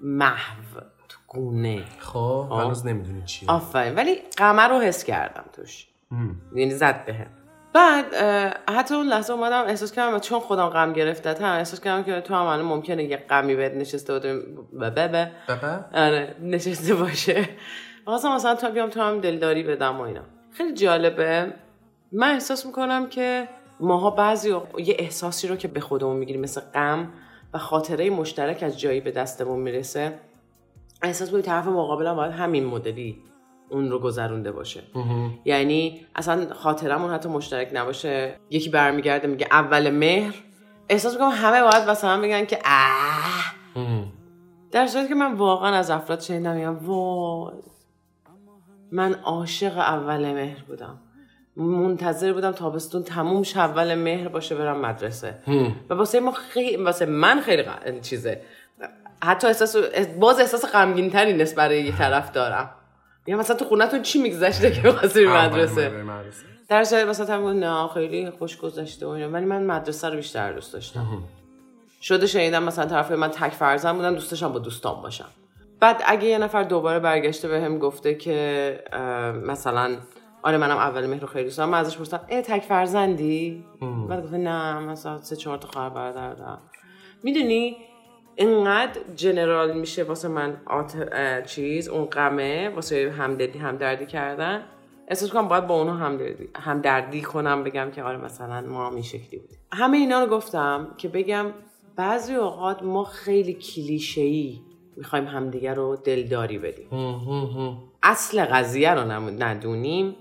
محو 0.00 0.80
تو 1.08 1.18
گونه. 1.28 1.84
خب 1.98 2.48
هنوز 2.50 2.86
نمی‌دونی 2.86 3.22
چیه. 3.22 3.50
آفرین. 3.50 3.94
ولی 3.94 4.14
غمه 4.38 4.62
رو 4.62 4.80
حس 4.80 5.04
کردم 5.04 5.44
توش. 5.52 5.86
یعنی 6.54 6.70
زد 6.70 7.04
بهم. 7.04 7.26
بعد 7.72 8.14
حتی 8.68 8.94
اون 8.94 9.06
لحظه 9.06 9.32
اومدم 9.32 9.64
احساس 9.64 9.92
کردم 9.92 10.18
چون 10.18 10.40
خودم 10.40 10.68
غم 10.68 10.92
گرفته 10.92 11.44
هم 11.44 11.58
احساس 11.58 11.80
کردم 11.80 12.02
که 12.02 12.20
تو 12.20 12.34
هم 12.34 12.46
الان 12.46 12.66
ممکنه 12.66 13.04
یه 13.04 13.16
غمی 13.16 13.54
بهت 13.54 13.72
نشسته 13.72 14.12
بوده 14.12 14.38
ببه 14.90 15.30
آره 15.94 16.36
نشسته 16.42 16.94
باشه. 16.94 17.48
واسه 18.06 18.34
مثلا 18.34 18.54
تا 18.54 18.70
بیام 18.70 18.88
تو 18.88 19.00
هم 19.00 19.20
دلداری 19.20 19.62
بدم 19.62 19.98
و 19.98 20.00
اینا. 20.00 20.22
خیلی 20.52 20.74
جالبه. 20.74 21.52
من 22.12 22.30
احساس 22.30 22.66
می‌کنم 22.66 23.06
که 23.06 23.48
ماها 23.80 24.10
بعضی 24.10 24.48
یه 24.78 24.96
احساسی 24.98 25.48
رو 25.48 25.56
که 25.56 25.68
به 25.68 25.80
خودمون 25.80 26.16
می‌گیریم 26.16 26.40
مثل 26.40 26.60
غم 26.60 27.12
و 27.54 27.58
خاطره 27.58 28.10
مشترک 28.10 28.62
از 28.62 28.80
جایی 28.80 29.00
به 29.00 29.10
دستمون 29.10 29.60
می‌رسه 29.60 30.18
احساس 31.02 31.28
می‌کنم 31.28 31.42
طرف 31.42 31.66
مقابلم 31.66 32.16
باید 32.16 32.32
همین 32.32 32.66
مدلی 32.66 33.22
اون 33.70 33.90
رو 33.90 33.98
گذرونده 33.98 34.52
باشه. 34.52 34.82
یعنی 35.44 36.06
اصلا 36.14 36.54
خاطرمون 36.54 37.10
حتی 37.10 37.28
مشترک 37.28 37.70
نباشه. 37.74 38.34
یکی 38.50 38.70
برمیگرده 38.70 39.28
میگه 39.28 39.48
اول 39.50 39.90
مهر. 39.90 40.34
احساس 40.88 41.12
می‌کنم 41.12 41.30
همه 41.34 41.62
باید 41.62 41.90
مثلا 41.90 42.20
بگن 42.20 42.44
که 42.44 42.58
اه. 42.64 43.54
در 44.70 44.86
صورتی 44.86 45.08
که 45.08 45.14
من 45.14 45.34
واقعا 45.34 45.74
از 45.74 45.90
افراد 45.90 46.20
شنیدم 46.20 46.54
میگم 46.54 46.76
وای 46.86 47.54
من 48.92 49.14
عاشق 49.14 49.78
اول 49.78 50.32
مهر 50.32 50.62
بودم. 50.68 50.98
منتظر 51.56 52.32
بودم 52.32 52.52
تابستون 52.52 53.02
تموم 53.02 53.42
شه 53.42 53.60
اول 53.60 53.94
مهر 53.94 54.28
باشه 54.28 54.54
برم 54.54 54.80
مدرسه. 54.80 55.38
و 55.90 55.94
واسه 55.94 56.20
ما 56.20 56.32
خیلی 56.32 56.76
واسه 56.76 57.06
من 57.06 57.40
خیلی 57.40 57.62
غ- 57.62 58.00
چیزه. 58.00 58.42
حتی 59.22 59.46
احساس 59.46 59.76
باز 60.20 60.40
احساس 60.40 60.64
غمگین 60.72 61.10
تری 61.10 61.32
نسبت 61.32 61.56
برای 61.56 61.82
یه 61.82 61.98
طرف 61.98 62.32
دارم. 62.32 62.70
میگم 63.28 63.40
مثلا 63.40 63.56
تو 63.56 63.64
خونتون 63.64 64.02
چی 64.02 64.22
میگذشته 64.22 64.70
که 64.70 64.88
واسه 64.88 65.26
مدرسه؟ 65.28 66.04
در 66.68 66.84
صورت 66.84 67.06
مثلا 67.06 67.38
میگه 67.38 67.66
نه 67.66 67.88
خیلی 67.88 68.30
خوش 68.30 68.56
گذشته 68.56 69.06
و 69.06 69.10
ولی 69.10 69.44
من 69.44 69.66
مدرسه 69.66 70.08
رو 70.08 70.16
بیشتر 70.16 70.52
دوست 70.52 70.72
داشتم. 70.72 71.06
شده 72.02 72.26
شنیدم 72.26 72.62
مثلا 72.62 72.86
طرف 72.86 73.10
من 73.10 73.28
تک 73.28 73.52
فرزند 73.52 73.96
بودم 73.96 74.14
دوست 74.14 74.30
داشتم 74.30 74.52
با 74.52 74.58
دوستان 74.58 75.02
باشم 75.02 75.28
بعد 75.80 76.02
اگه 76.06 76.24
یه 76.24 76.38
نفر 76.38 76.62
دوباره 76.62 76.98
برگشته 76.98 77.48
به 77.48 77.60
هم 77.60 77.78
گفته 77.78 78.14
که 78.14 78.80
مثلا 79.44 79.96
آره 80.42 80.58
منم 80.58 80.76
اول 80.76 81.06
مهر 81.06 81.20
رو 81.20 81.26
خیلی 81.26 81.44
دوست 81.44 81.58
دارم 81.58 81.70
من 81.70 81.78
ازش 81.78 81.96
پرسیدم 81.96 82.20
اه 82.28 82.42
تک 82.42 82.62
فرزندی؟ 82.62 83.64
بعد 84.08 84.24
گفته 84.24 84.36
نه 84.36 84.78
مثلا 84.78 85.18
سه 85.18 85.36
چهار 85.36 85.58
تا 85.58 85.68
خواهر 85.68 85.88
برادر 85.88 86.34
دارم. 86.34 86.60
می‌دونی؟ 87.22 87.76
اینقدر 88.38 89.00
جنرال 89.16 89.78
میشه 89.78 90.02
واسه 90.02 90.28
من 90.28 90.56
آت... 90.66 91.08
اه، 91.12 91.42
چیز 91.42 91.88
اون 91.88 92.04
غمه 92.04 92.68
واسه 92.68 93.14
همدردی 93.18 93.58
همدردی 93.58 94.06
کردن. 94.06 94.62
احساس 95.08 95.30
کنم 95.30 95.48
باید 95.48 95.66
با 95.66 95.74
اونها 95.74 95.94
همدردی 95.94 96.48
همدردی 96.56 97.22
کنم 97.22 97.64
بگم 97.64 97.90
که 97.90 98.02
آره 98.02 98.16
مثلا 98.16 98.60
ما 98.60 98.86
هم 98.86 98.94
این 98.94 99.02
شکلی 99.02 99.40
بودیم. 99.40 99.58
همه 99.72 99.96
اینا 99.96 100.24
رو 100.24 100.30
گفتم 100.30 100.94
که 100.96 101.08
بگم 101.08 101.46
بعضی 101.96 102.34
اوقات 102.34 102.82
ما 102.82 103.04
خیلی 103.04 103.54
کلیشه‌ای 103.54 104.60
می‌خوایم 104.96 105.26
همدیگه 105.26 105.74
رو 105.74 105.96
دلداری 105.96 106.58
بدیم. 106.58 106.88
اصل 108.02 108.44
قضیه 108.44 108.94
رو 108.94 109.00
ندونیم. 109.42 110.16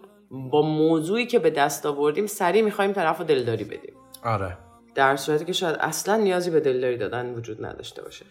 با 0.52 0.62
موضوعی 0.62 1.26
که 1.26 1.40
به 1.40 1.50
دست 1.50 1.86
آوردیم 1.86 2.26
سریع 2.26 2.62
می‌خوایم 2.62 2.92
طرف 2.92 3.18
رو 3.18 3.26
دلداری 3.26 3.64
بدیم. 3.64 3.94
آره. 4.24 4.58
در 4.98 5.16
صورتی 5.16 5.46
که 5.46 5.54
شاید 5.54 5.76
اصلا 5.80 6.16
نیازی 6.16 6.52
به 6.52 6.60
دلداری 6.60 6.98
دادن 6.98 7.34
وجود 7.34 7.66
نداشته 7.66 8.02
باشه. 8.02 8.26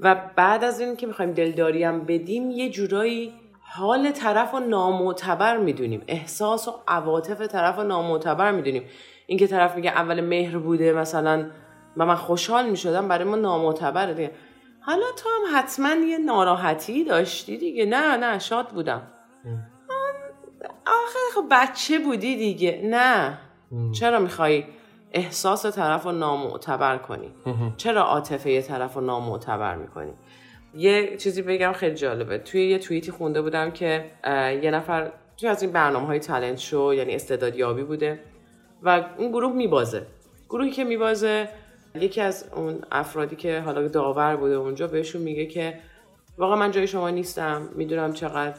و 0.00 0.16
بعد 0.36 0.64
از 0.64 0.80
این 0.80 0.96
که 0.96 1.06
می‌خوایم 1.06 1.32
دلداری 1.32 1.84
هم 1.84 2.04
بدیم 2.04 2.50
یه 2.50 2.70
جورایی 2.70 3.32
حال 3.60 4.10
طرف 4.10 4.52
رو 4.52 4.60
نامعتبر 4.60 5.56
می‌دونیم. 5.56 6.02
احساس 6.08 6.68
و 6.68 6.72
عواطف 6.88 7.40
طرف 7.40 7.76
رو 7.76 7.84
نامعتبر 7.84 8.52
می‌دونیم. 8.52 8.82
اینکه 9.26 9.46
طرف 9.46 9.76
میگه 9.76 9.90
اول 9.90 10.20
مهر 10.20 10.58
بوده 10.58 10.92
مثلا 10.92 11.50
و 11.96 12.06
من 12.06 12.14
خوشحال 12.14 12.70
می‌شدم 12.70 13.08
برای 13.08 13.24
ما 13.24 13.36
نامعتبره 13.36 14.14
دیگه. 14.14 14.30
حالا 14.80 15.06
تو 15.16 15.28
هم 15.28 15.58
حتما 15.58 15.94
یه 15.94 16.18
ناراحتی 16.18 17.04
داشتی 17.04 17.56
دیگه. 17.56 17.84
نه 17.84 18.16
نه 18.16 18.38
شاد 18.38 18.68
بودم. 18.68 19.02
آخه 20.86 21.18
خب 21.34 21.44
بچه 21.50 21.98
بودی 21.98 22.36
دیگه. 22.36 22.80
نه. 22.84 23.38
چرا 23.92 24.18
می‌خوای 24.18 24.64
احساس 25.12 25.66
طرف 25.66 26.04
رو 26.04 26.12
نامعتبر 26.12 26.98
کنی. 26.98 27.30
چرا 27.76 28.02
عاطفه 28.02 28.50
یه 28.50 28.62
طرف 28.62 28.94
رو 28.94 29.00
نامعتبر 29.00 29.76
می‌کنی؟ 29.76 30.12
یه 30.74 31.16
چیزی 31.16 31.42
بگم 31.42 31.72
خیلی 31.72 31.94
جالبه. 31.94 32.38
توی 32.38 32.68
یه 32.68 32.78
توییتی 32.78 33.10
خونده 33.10 33.42
بودم 33.42 33.70
که 33.70 34.10
یه 34.62 34.70
نفر 34.70 35.12
توی 35.36 35.48
از 35.48 35.62
این 35.62 35.72
برنامه 35.72 36.06
های 36.06 36.18
تالنت 36.18 36.58
شو 36.58 36.94
یعنی 36.94 37.14
استعدادیابی 37.14 37.82
بوده 37.82 38.20
و 38.82 39.04
اون 39.18 39.30
گروه 39.30 39.52
میبازه. 39.52 40.06
گروهی 40.48 40.70
که 40.70 40.84
میبازه 40.84 41.48
یکی 41.94 42.20
از 42.20 42.50
اون 42.56 42.78
افرادی 42.92 43.36
که 43.36 43.60
حالا 43.60 43.88
داور 43.88 44.36
بوده 44.36 44.54
اونجا 44.54 44.86
بهشون 44.86 45.22
میگه 45.22 45.46
که 45.46 45.78
واقعا 46.38 46.56
من 46.56 46.70
جای 46.70 46.86
شما 46.86 47.10
نیستم 47.10 47.68
می‌دونم 47.74 48.12
چقدر 48.12 48.56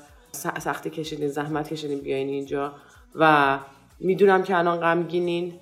سختی 0.59 0.89
کشیدین 0.89 1.27
زحمت 1.27 1.73
کشیدین 1.73 1.99
بیاین 1.99 2.27
اینجا. 2.27 2.73
و 3.15 3.59
می‌دونم 3.99 4.43
که 4.43 4.57
الان 4.57 4.79
غمگینین. 4.79 5.53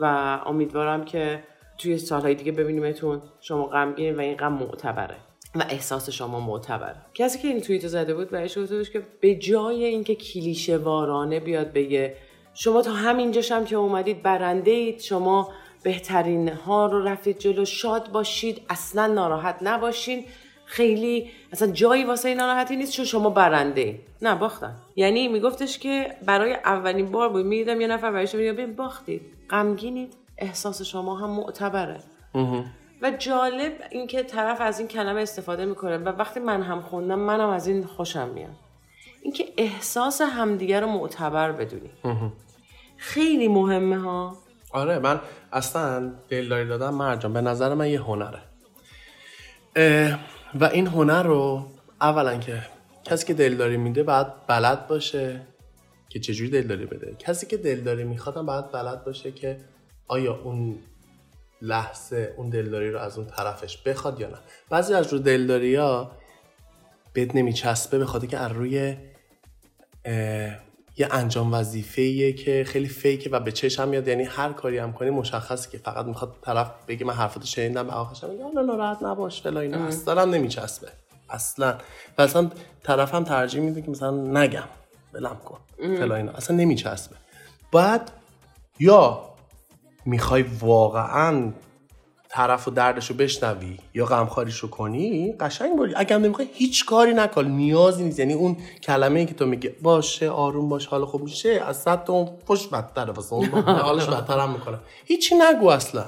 و 0.00 0.04
امیدوارم 0.46 1.04
که 1.04 1.42
توی 1.78 1.98
سالهای 1.98 2.34
دیگه 2.34 2.52
ببینیمتون 2.52 3.22
شما 3.40 3.66
غمگینین 3.66 4.16
و 4.16 4.20
این 4.20 4.36
غم 4.36 4.52
معتبره. 4.52 5.16
و 5.54 5.64
احساس 5.68 6.10
شما 6.10 6.40
معتبره. 6.40 6.96
کسی 7.14 7.38
که 7.38 7.48
این 7.48 7.60
توییتو 7.60 7.88
زده 7.88 8.14
بود 8.14 8.30
بهش 8.30 8.58
گفته 8.58 8.84
که 8.84 9.02
به 9.20 9.34
جای 9.34 9.84
اینکه 9.84 10.14
کلیشه 10.14 10.76
وارانه 10.76 11.40
بیاد 11.40 11.72
بگه 11.72 12.16
شما 12.54 12.82
تا 12.82 12.92
همینجاش 12.92 13.52
هم 13.52 13.64
که 13.64 13.76
اومدید 13.76 14.22
برنده 14.22 14.70
اید 14.70 15.00
شما 15.00 15.52
بهترین 15.82 16.48
ها 16.48 16.86
رو 16.86 17.04
رفتید 17.04 17.38
جلو 17.38 17.64
شاد 17.64 18.12
باشید 18.12 18.62
اصلا 18.68 19.06
ناراحت 19.06 19.56
نباشین. 19.62 20.24
خیلی 20.64 21.30
اصلا 21.52 21.72
جایی 21.72 22.04
واسه 22.04 22.34
ناراحتی 22.34 22.76
نیست 22.76 22.92
چون 22.92 23.04
شما 23.04 23.30
برنده 23.30 23.80
اید. 23.80 24.00
نه 24.22 24.34
باختن. 24.34 24.76
یعنی 24.96 25.28
میگفتش 25.28 25.78
که 25.78 26.16
برای 26.26 26.54
اولین 26.54 27.10
بار 27.10 27.28
بود 27.28 27.46
می‌دیدم 27.46 27.80
یه 27.80 27.86
نفر 27.86 28.10
برایش 28.10 28.34
میگه 28.34 28.66
باختید. 28.66 29.22
غمگینید 29.50 30.14
احساس 30.38 30.82
شما 30.82 31.16
هم 31.16 31.30
معتبره. 31.30 32.00
و 33.02 33.10
جالب 33.10 33.72
اینکه 33.90 34.22
طرف 34.22 34.60
از 34.60 34.78
این 34.78 34.88
کلمه 34.88 35.20
استفاده 35.20 35.64
می‌کنه 35.64 35.98
و 35.98 36.08
وقتی 36.08 36.40
من 36.40 36.62
هم 36.62 36.80
خوندم 36.80 37.18
منم 37.18 37.48
از 37.48 37.66
این 37.66 37.84
خوشم 37.84 38.28
میاد. 38.28 38.50
اینکه 39.22 39.44
احساس 39.56 40.20
همدیگه 40.20 40.80
رو 40.80 40.86
معتبر 40.86 41.52
بدونی. 41.52 41.90
خیلی 42.96 43.48
مهمه 43.48 43.98
ها. 43.98 44.36
آره 44.72 44.98
من 44.98 45.20
اصلا 45.52 46.12
دلداری 46.28 46.68
دادن 46.68 46.90
مرجان 46.90 47.32
به 47.32 47.40
نظر 47.40 47.74
من 47.74 47.88
یه 47.88 48.00
هنره. 48.00 48.42
و 50.54 50.64
این 50.64 50.86
هنر 50.86 51.22
رو 51.22 51.66
اولا 52.00 52.38
که 52.38 52.62
کسی 53.04 53.26
که 53.26 53.34
دلداری 53.34 53.76
میده 53.76 54.02
باید 54.02 54.26
بلد 54.46 54.86
باشه. 54.86 55.40
که 56.10 56.20
چجوری 56.20 56.50
دلداری 56.50 56.86
بده. 56.86 57.16
کسی 57.18 57.46
که 57.46 57.56
دلداری 57.56 58.04
می‌خواد 58.04 58.36
هم 58.36 58.46
باید 58.46 58.72
بلد 58.72 59.04
باشه 59.04 59.32
که 59.32 59.56
آیا 60.08 60.40
اون 60.44 60.78
لحظه 61.62 62.34
اون 62.36 62.50
دلداری 62.50 62.90
رو 62.90 62.98
از 62.98 63.18
اون 63.18 63.26
طرفش 63.26 63.78
بخواد 63.78 64.20
یا 64.20 64.28
نه. 64.28 64.38
بعضی 64.70 64.94
از 64.94 65.12
رو 65.12 65.18
دلداری 65.18 65.74
ها 65.74 66.12
بهت 67.12 67.34
نمیچسبه 67.34 67.98
به 67.98 68.06
خاطر 68.06 68.26
که 68.26 68.38
از 68.38 68.52
روی 68.52 68.96
یه 70.96 71.08
انجام 71.10 71.54
وظیفه 71.54 72.32
که 72.32 72.64
خیلی 72.66 72.88
فیکه 72.88 73.30
و 73.30 73.40
به 73.40 73.52
چشم 73.52 73.88
میاد. 73.88 74.08
یعنی 74.08 74.24
هر 74.24 74.52
کاری 74.52 74.78
هم 74.78 74.92
کنی 74.92 75.10
مشخصه 75.10 75.70
که 75.70 75.78
فقط 75.78 76.06
می‌خواد 76.06 76.36
طرف 76.42 76.70
بگه 76.88 77.06
من 77.06 77.14
حرفاتو 77.14 77.46
شنیدم 77.46 77.86
به 77.86 77.92
آخرش 77.92 78.24
میگه 78.24 78.44
حالا 78.44 78.62
ناراحت 78.62 79.02
نباش 79.02 79.42
فلا 79.42 79.60
اینا. 79.60 79.86
اصلا 79.86 80.24
نمیچسبه. 80.24 80.88
اصلا. 81.30 81.78
و 82.18 82.22
اصلا 82.22 82.50
طرف 82.82 83.14
هم 83.14 83.24
ترجیح 83.24 83.62
میده 83.62 83.82
که 83.82 83.90
مثلا 83.90 84.10
نگم. 84.10 84.68
بلم 85.12 85.36
کن. 85.44 85.58
فلا 85.98 86.14
اینا. 86.14 86.32
اصلا 86.32 86.56
نمیچسبه. 86.56 87.16
بعد 87.72 88.10
یا 88.78 89.20
می‌خوای 90.06 90.42
واقعا 90.42 91.52
طرف 92.28 92.68
و 92.68 92.70
دردش 92.70 93.10
رو 93.10 93.16
بشنوی 93.16 93.78
یا 93.94 94.06
غمخواریش 94.06 94.58
رو 94.58 94.68
کنی 94.68 95.32
قشنگ 95.32 95.76
باری 95.78 95.92
اگر 95.96 96.18
نمی‌خوای 96.18 96.48
هیچ 96.52 96.86
کاری 96.86 97.14
نکن. 97.14 97.44
نیازی 97.44 98.04
نیست. 98.04 98.18
یعنی 98.18 98.32
اون 98.32 98.56
کلمه 98.82 99.20
ای 99.20 99.26
که 99.26 99.34
تو 99.34 99.46
میگه 99.46 99.76
باشه 99.82 100.30
آروم 100.30 100.68
باش 100.68 100.86
حال 100.86 101.04
خوب 101.04 101.22
میشه 101.22 101.62
از 101.66 101.76
صد 101.76 102.04
اون 102.08 102.30
پشت 102.46 102.70
بدتره. 102.70 103.12
واسه 103.12 103.32
اون 103.32 103.48
حالش 103.88 104.04
بدتر 104.06 104.38
هم 104.38 104.52
می‌کنه. 104.52 104.78
هیچی 105.04 105.34
نگو 105.34 105.68
اصلا. 105.68 106.04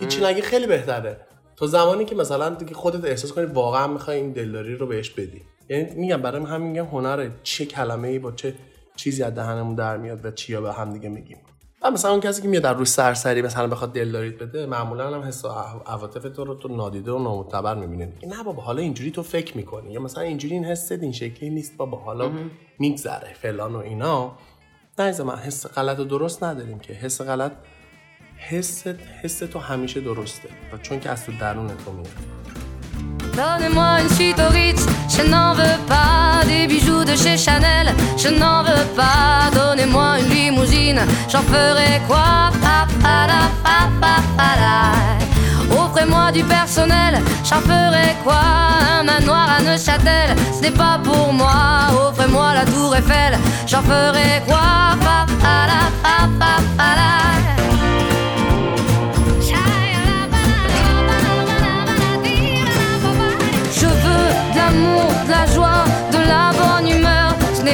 هیچی 0.00 0.24
نگی 0.24 0.42
خیلی 0.42 0.66
بهتره. 0.66 1.20
تو 1.56 1.66
زمانی 1.66 2.04
که 2.04 2.14
مثلا 2.14 2.50
دیگه 2.50 2.74
خودت 2.74 3.04
احساس 3.04 3.32
کنی 3.32 3.44
واقعا 3.44 3.86
می‌خوای 3.86 4.16
این 4.16 4.32
دلداری 4.32 4.74
رو 4.74 4.86
بهش 4.86 5.10
بدی. 5.10 5.42
یعنی 5.68 5.94
میگم 5.94 6.22
برای 6.22 6.42
من 6.42 6.50
همین 6.50 6.68
میگم 6.68 6.86
هنره 6.86 7.30
چه 7.42 7.66
کلمه 7.66 8.08
ای 8.08 8.18
با 8.18 8.32
چه 8.32 8.54
چیزی 8.96 9.22
از 9.22 9.34
دهنمون 9.34 9.74
در 9.74 9.96
میاد 9.96 10.24
و 10.24 10.30
چیا 10.30 10.60
به 10.60 10.72
هم 10.72 10.92
دیگه 10.92 11.08
میگیم. 11.08 11.38
و 11.82 11.90
مثلا 11.90 12.10
اون 12.10 12.20
کسی 12.20 12.42
که 12.42 12.48
میاد 12.48 12.62
در 12.62 12.74
روی 12.74 12.84
سرسری 12.84 13.42
مثلا 13.42 13.66
بخواد 13.66 13.92
دلداریت 13.92 14.42
بده 14.42 14.66
معمولا 14.66 15.14
هم 15.14 15.22
حس 15.22 15.44
و 15.44 15.48
عواطف 15.86 16.22
تو 16.22 16.44
رو 16.44 16.54
تو 16.54 16.76
نادیده 16.76 17.12
و 17.12 17.18
نامعتبر 17.18 17.74
می‌بینه 17.74 18.12
نه 18.26 18.42
بابا 18.42 18.62
حالا 18.62 18.82
اینجوری 18.82 19.10
تو 19.10 19.22
فکر 19.22 19.56
می‌کنی 19.56 19.92
یا 19.92 20.00
مثلا 20.00 20.22
اینجوری 20.22 20.54
این 20.54 20.64
حست 20.64 20.92
این 20.92 21.12
شکلی 21.12 21.50
نیست 21.50 21.76
بابا 21.76 21.98
حالا 21.98 22.30
میگذره 22.78 23.34
فلان 23.42 23.74
و 23.74 23.78
اینا. 23.78 24.32
نه 24.98 25.22
من 25.22 25.36
حس 25.36 25.66
غلط 25.66 25.98
و 25.98 26.04
درست 26.04 26.44
نداریم 26.44 26.78
که. 26.78 26.92
حس 26.92 27.20
غلط 27.20 27.52
حس 28.36 28.86
حس 29.22 29.38
تو 29.38 29.58
همیشه 29.58 30.00
درسته 30.00 30.48
و 30.72 30.78
چون 30.78 31.00
که 31.00 31.10
از 31.10 31.26
تو 31.26 31.32
درون 31.40 31.66
تو 31.66 31.92
میاد. 31.92 32.08
Je 37.46 38.28
n'en 38.30 38.62
veux 38.62 38.86
pas. 38.96 39.50
Donnez-moi 39.52 40.18
une 40.20 40.30
limousine, 40.30 41.00
j'en 41.30 41.42
ferai 41.42 42.00
quoi? 42.08 42.50
Offrez-moi 45.70 46.32
du 46.32 46.42
personnel, 46.44 47.20
j'en 47.48 47.60
ferai 47.60 48.16
quoi? 48.24 48.40
Un 48.98 49.02
manoir 49.04 49.46
à 49.58 49.62
Neuchâtel, 49.62 50.34
ce 50.56 50.62
n'est 50.62 50.70
pas 50.70 50.98
pour 51.04 51.32
moi. 51.34 51.90
Offrez-moi 52.08 52.54
la 52.54 52.64
tour 52.64 52.96
Eiffel, 52.96 53.38
j'en 53.66 53.82
ferai 53.82 54.42
quoi? 54.46 54.60
Je 63.76 63.86
veux 63.86 64.28
de 64.52 64.56
l'amour, 64.56 65.10
de 65.26 65.30
la 65.30 65.44
joie, 65.54 65.73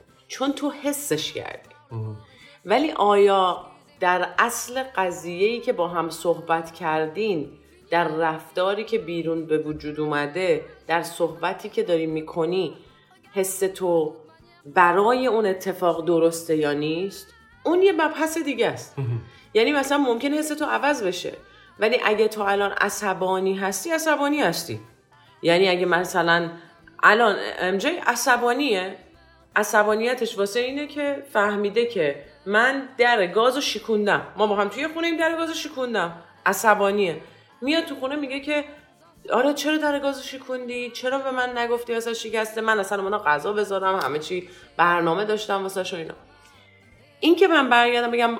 چون 0.31 0.53
تو 0.53 0.69
حسش 0.69 1.33
کردی. 1.33 1.69
ولی 2.65 2.91
آیا 2.91 3.65
در 3.99 4.29
اصل 4.39 4.83
قضیه‌ای 4.95 5.59
که 5.59 5.73
با 5.73 5.87
هم 5.87 6.09
صحبت 6.09 6.71
کردین 6.71 7.49
در 7.89 8.07
رفتاری 8.07 8.83
که 8.83 8.97
بیرون 8.99 9.45
به 9.45 9.57
وجود 9.57 9.99
اومده 9.99 10.65
در 10.87 11.03
صحبتی 11.03 11.69
که 11.69 11.83
داری 11.83 12.05
می‌کنی 12.07 12.77
حس 13.33 13.59
تو 13.59 14.15
برای 14.65 15.27
اون 15.27 15.45
اتفاق 15.45 16.05
درسته 16.05 16.55
یا 16.55 16.73
نیست؟ 16.73 17.27
اون 17.63 17.81
یه 17.81 17.91
مبحث 17.91 18.37
دیگه 18.37 18.67
است. 18.67 18.95
یعنی 19.53 19.71
مثلا 19.71 19.97
ممکن 19.97 20.33
حس 20.33 20.49
تو 20.49 20.65
عوض 20.65 21.03
بشه. 21.03 21.33
ولی 21.79 21.99
اگه 22.05 22.27
تو 22.27 22.41
الان 22.41 22.71
عصبانی 22.71 23.55
هستی 23.55 23.91
عصبانی 23.91 24.41
هستی. 24.41 24.79
یعنی 25.41 25.69
اگه 25.69 25.85
مثلا 25.85 26.49
الان 27.03 27.35
امجی 27.59 27.89
عصبانیه؟ 27.89 28.97
عصبانیتش 29.55 30.37
واسه 30.37 30.59
اینه 30.59 30.87
که 30.87 31.23
فهمیده 31.33 31.85
که 31.85 32.23
من 32.45 32.89
در 32.97 33.27
گاز 33.27 33.55
رو 33.55 33.61
شکوندم 33.61 34.27
ما 34.37 34.47
با 34.47 34.55
هم 34.55 34.67
توی 34.67 34.87
خونه 34.87 35.07
این 35.07 35.17
در 35.17 35.35
گاز 35.35 35.49
رو 35.49 35.55
شکوندم 35.55 36.15
عصبانیه. 36.45 37.21
میاد 37.61 37.85
تو 37.85 37.95
خونه 37.95 38.15
میگه 38.15 38.39
که 38.39 38.63
آره 39.33 39.53
چرا 39.53 39.77
در 39.77 39.99
گاز 39.99 40.27
شکوندی 40.27 40.89
چرا 40.89 41.19
به 41.19 41.31
من 41.31 41.57
نگفتی 41.57 41.93
واسه 41.93 42.13
شکسته؟ 42.13 42.61
من 42.61 42.79
اصلا 42.79 43.03
اونا 43.03 43.19
غذا 43.19 43.53
بذارم 43.53 43.99
همه 43.99 44.19
چی 44.19 44.49
برنامه 44.77 45.25
داشتم 45.25 45.63
واسه 45.63 45.97
اینا. 45.97 46.13
این 47.19 47.35
که 47.35 47.47
من 47.47 47.69
برگردم 47.69 48.11
بگم 48.11 48.37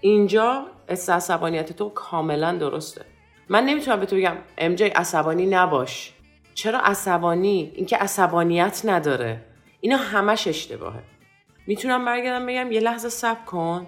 اینجا 0.00 0.66
حس 0.88 1.10
عصبانیت 1.10 1.72
تو 1.72 1.88
کاملا 1.88 2.52
درسته. 2.52 3.04
من 3.48 3.64
نمی‌تونم 3.64 4.00
به 4.00 4.06
تو 4.06 4.16
بگم 4.16 4.36
ام 4.58 4.76
عصبانی 4.94 5.46
نباش. 5.46 6.12
چرا 6.54 6.78
عصبانی؟ 6.78 7.72
اینکه 7.74 7.96
عصبانیت 7.96 8.82
نداره. 8.84 9.40
اینا 9.84 9.96
همش 9.96 10.46
اشتباهه. 10.46 11.02
می‌تونم 11.66 12.04
برگردم 12.04 12.46
بگم 12.46 12.72
یه 12.72 12.80
لحظه 12.80 13.08
صبر 13.08 13.44
کن. 13.44 13.86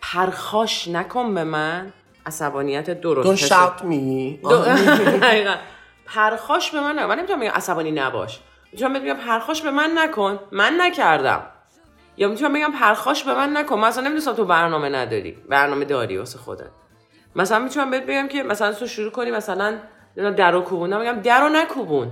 پرخاش 0.00 0.88
نکن 0.88 1.34
به 1.34 1.44
من. 1.44 1.92
عصبانیت 2.26 3.00
درست 3.00 3.26
دون 3.26 3.36
شاوت 3.36 3.84
می. 3.84 4.40
پرخاش 6.06 6.70
به 6.70 6.80
من 6.80 6.98
نکن. 6.98 7.06
من 7.08 7.18
نمی‌تونم 7.18 7.40
بگم 7.40 7.50
عصبانی 7.50 7.90
نباش. 7.90 8.40
می‌تونم 8.72 8.92
بگم 8.92 9.14
پرخاش 9.14 9.62
به 9.62 9.70
من 9.70 9.90
نکن. 9.94 10.38
من 10.52 10.76
نکردم. 10.80 11.42
یا 12.16 12.28
می‌تونم 12.28 12.52
بگم 12.52 12.72
پرخاش 12.72 13.24
به 13.24 13.34
من 13.34 13.56
نکن. 13.56 13.78
من 13.78 13.88
اصلا 13.88 14.02
نمی‌دونستم 14.02 14.32
تو 14.32 14.44
برنامه 14.44 14.88
نداری. 14.88 15.32
برنامه 15.48 15.84
داری 15.84 16.18
واسه 16.18 16.38
خودت. 16.38 16.70
مثلا 17.36 17.58
می‌تونم 17.58 17.90
بهت 17.90 18.06
بگم 18.06 18.28
که 18.28 18.42
مثلا 18.42 18.72
تو 18.72 18.86
شروع 18.86 19.10
کنی 19.10 19.30
مثلا 19.30 19.78
در 20.16 20.50
رو 20.50 20.60
کوبوندم 20.60 21.00
بگم 21.00 21.20
در 21.20 21.40
رو 21.40 21.48
نکوبون. 21.48 22.08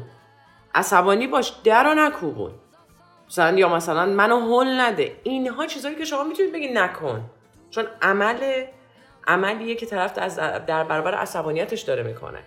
عصبانی 0.75 1.27
باش 1.27 1.53
در 1.65 1.85
رو 1.85 1.95
نکوبون. 1.95 2.51
مثلا 3.29 3.59
یا 3.59 3.69
مثلا 3.69 4.07
منو 4.07 4.41
هل 4.41 4.81
نده. 4.81 5.13
اینها 5.23 5.67
چیزایی 5.67 5.97
که 5.97 6.05
شما 6.05 6.25
می‌تونید 6.25 6.53
بگی 6.53 6.69
نکن. 6.69 7.31
چون 7.71 7.85
عمل 8.03 8.65
عملیه 9.27 9.75
که 9.75 9.87
طرف 9.87 10.13
از 10.17 10.37
در 10.67 10.85
برابر 10.85 11.15
عصبانیتش 11.15 11.81
داره 11.81 12.03
می‌کنه. 12.03 12.39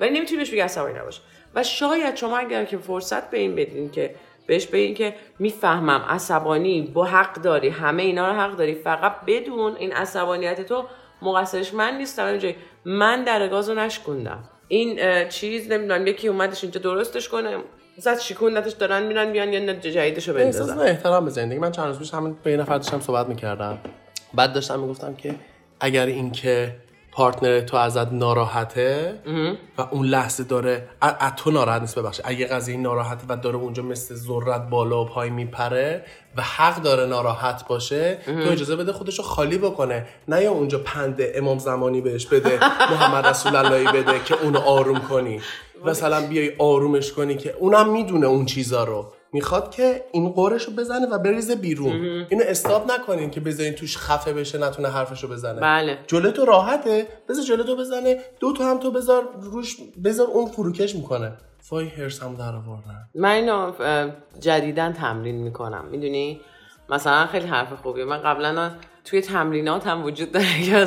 ولی 0.00 0.10
نمی‌تونی 0.10 0.38
بهش 0.38 0.50
بگی 0.50 0.60
عصبانی 0.60 0.98
نباش. 0.98 1.20
و 1.54 1.62
شاید 1.62 2.16
شما 2.16 2.36
اگر 2.36 2.64
که 2.64 2.78
فرصت 2.78 3.30
به 3.30 3.38
این 3.38 3.54
بدین 3.54 3.90
که 3.90 4.14
بهش 4.46 4.66
بگین 4.66 4.94
که 4.94 5.14
می‌فهمم 5.38 6.04
عصبانی 6.08 6.82
با 6.82 7.04
حق 7.04 7.34
داری 7.34 7.68
همه 7.68 8.02
اینا 8.02 8.28
رو 8.28 8.40
حق 8.40 8.56
داری 8.56 8.74
فقط 8.74 9.16
بدون 9.26 9.76
این 9.76 9.92
عصبانیت 9.92 10.60
تو 10.60 10.84
مقصرش 11.22 11.74
من 11.74 11.96
نیستم. 11.96 12.26
اینجایی 12.26 12.56
من 12.84 13.24
در 13.24 13.48
گاز 13.48 13.68
رو 13.68 13.74
نشکوندم. 13.74 14.44
این 14.68 15.28
چیز 15.28 15.72
نمی‌دونم 15.72 16.06
یکی 16.06 16.28
اومدش 16.28 16.64
اینجا 16.64 16.80
درستش 16.80 17.28
کنه. 17.28 17.58
مثلا 17.98 18.18
شکوندتش 18.18 18.72
دارن 18.72 19.02
میرن 19.02 19.32
بیان 19.32 19.52
یه 19.52 19.74
جدیدشو 19.74 20.36
احساس 20.36 20.68
بندازن. 20.68 20.88
احترام 20.88 21.24
به 21.24 21.30
زندگی. 21.30 21.58
من 21.58 21.72
چند 21.72 21.86
روز 21.86 21.98
پیش 21.98 22.14
همین 22.14 22.36
با 22.44 22.50
یه 22.50 22.56
نفر 22.56 22.76
داشتم 22.76 23.00
صحبت 23.00 23.26
می‌کردم. 23.26 23.78
بعد 24.34 24.52
داشتم 24.52 24.80
می‌گفتم 24.80 25.14
که 25.14 25.34
اگر 25.80 26.06
اینکه 26.06 26.76
پارتنر 27.12 27.60
تو 27.60 27.76
ازت 27.76 28.12
ناراحته 28.12 29.14
و 29.78 29.82
اون 29.90 30.06
لحظه 30.06 30.44
داره 30.44 30.88
از 31.00 31.32
تو 31.36 31.50
ناراحت 31.50 31.80
نیست 31.80 31.98
ببخشید. 31.98 32.24
اگه 32.28 32.46
قضیه 32.46 32.76
ناراحته 32.76 33.24
و 33.28 33.36
داره 33.36 33.56
اونجا 33.56 33.82
مثل 33.82 34.14
ذرت 34.14 34.68
بالا 34.70 35.04
و 35.04 35.08
پای 35.08 35.30
میپره 35.30 36.04
و 36.36 36.42
حق 36.42 36.82
داره 36.82 37.06
ناراحت 37.06 37.68
باشه 37.68 38.18
تو 38.24 38.50
اجازه 38.50 38.76
بده 38.76 38.92
خودشو 38.92 39.22
خالی 39.22 39.58
بکنه. 39.58 40.06
نه 40.28 40.42
یا 40.42 40.50
اونجا 40.50 40.78
پند 40.78 41.18
امام 41.34 41.58
زمانی 41.58 42.00
بهش 42.00 42.26
بده 42.26 42.58
محمد 42.92 43.26
رسول 43.26 43.56
اللهی 43.56 44.02
بده 44.02 44.20
که 44.24 44.42
اونو 44.42 44.58
آروم 44.58 44.98
کنی. 44.98 45.40
مثلا 45.86 46.26
بیای 46.26 46.52
آرومش 46.58 47.12
کنی 47.12 47.36
که 47.36 47.54
اونم 47.58 47.92
می‌دونه 47.92 48.26
اون 48.26 48.46
چیزا 48.46 48.84
رو. 48.84 49.12
می‌خواد 49.32 49.70
که 49.70 50.04
این 50.12 50.28
قرش 50.28 50.64
رو 50.64 50.72
بزنه 50.72 51.06
و 51.06 51.18
بریزه 51.18 51.54
بیرون. 51.54 51.92
اینو 52.30 52.44
استاب 52.46 52.92
نکنین 52.92 53.30
که 53.30 53.40
بذارین 53.40 53.72
توش 53.72 53.96
خفه 53.96 54.32
بشه 54.32 54.58
نتونه 54.58 54.88
حرفش 54.88 55.22
رو 55.22 55.28
بزنه. 55.28 55.60
بله. 55.60 55.98
جلو 56.06 56.30
تو 56.30 56.44
راحته 56.44 57.06
بذار 57.28 57.44
جلو 57.44 57.62
تو 57.62 57.76
بزنه 57.76 58.18
دو 58.40 58.52
تا 58.52 58.64
هم 58.70 58.78
تو 58.78 58.90
بذار 58.90 59.28
روش 59.42 59.76
بذار 60.04 60.26
اون 60.26 60.46
فروکش 60.46 60.94
می‌کنه. 60.94 61.32
وای 61.70 61.88
هرسم 61.88 62.34
در 62.34 62.42
آوردن. 62.42 63.08
من 63.14 63.30
اینو 63.30 63.72
اه، 63.80 64.10
جدیدن 64.40 64.92
تمرین 64.92 65.42
می‌کنم. 65.42 65.84
می‌دونی؟ 65.90 66.40
مثلا 66.88 67.26
خیلی 67.26 67.46
حرف 67.46 67.72
خوبیه. 67.72 68.04
من 68.04 68.18
قبلا 68.18 68.70
توی 69.04 69.20
تمرینات 69.20 69.86
هم 69.86 70.04
وجود 70.04 70.32
داره 70.32 70.86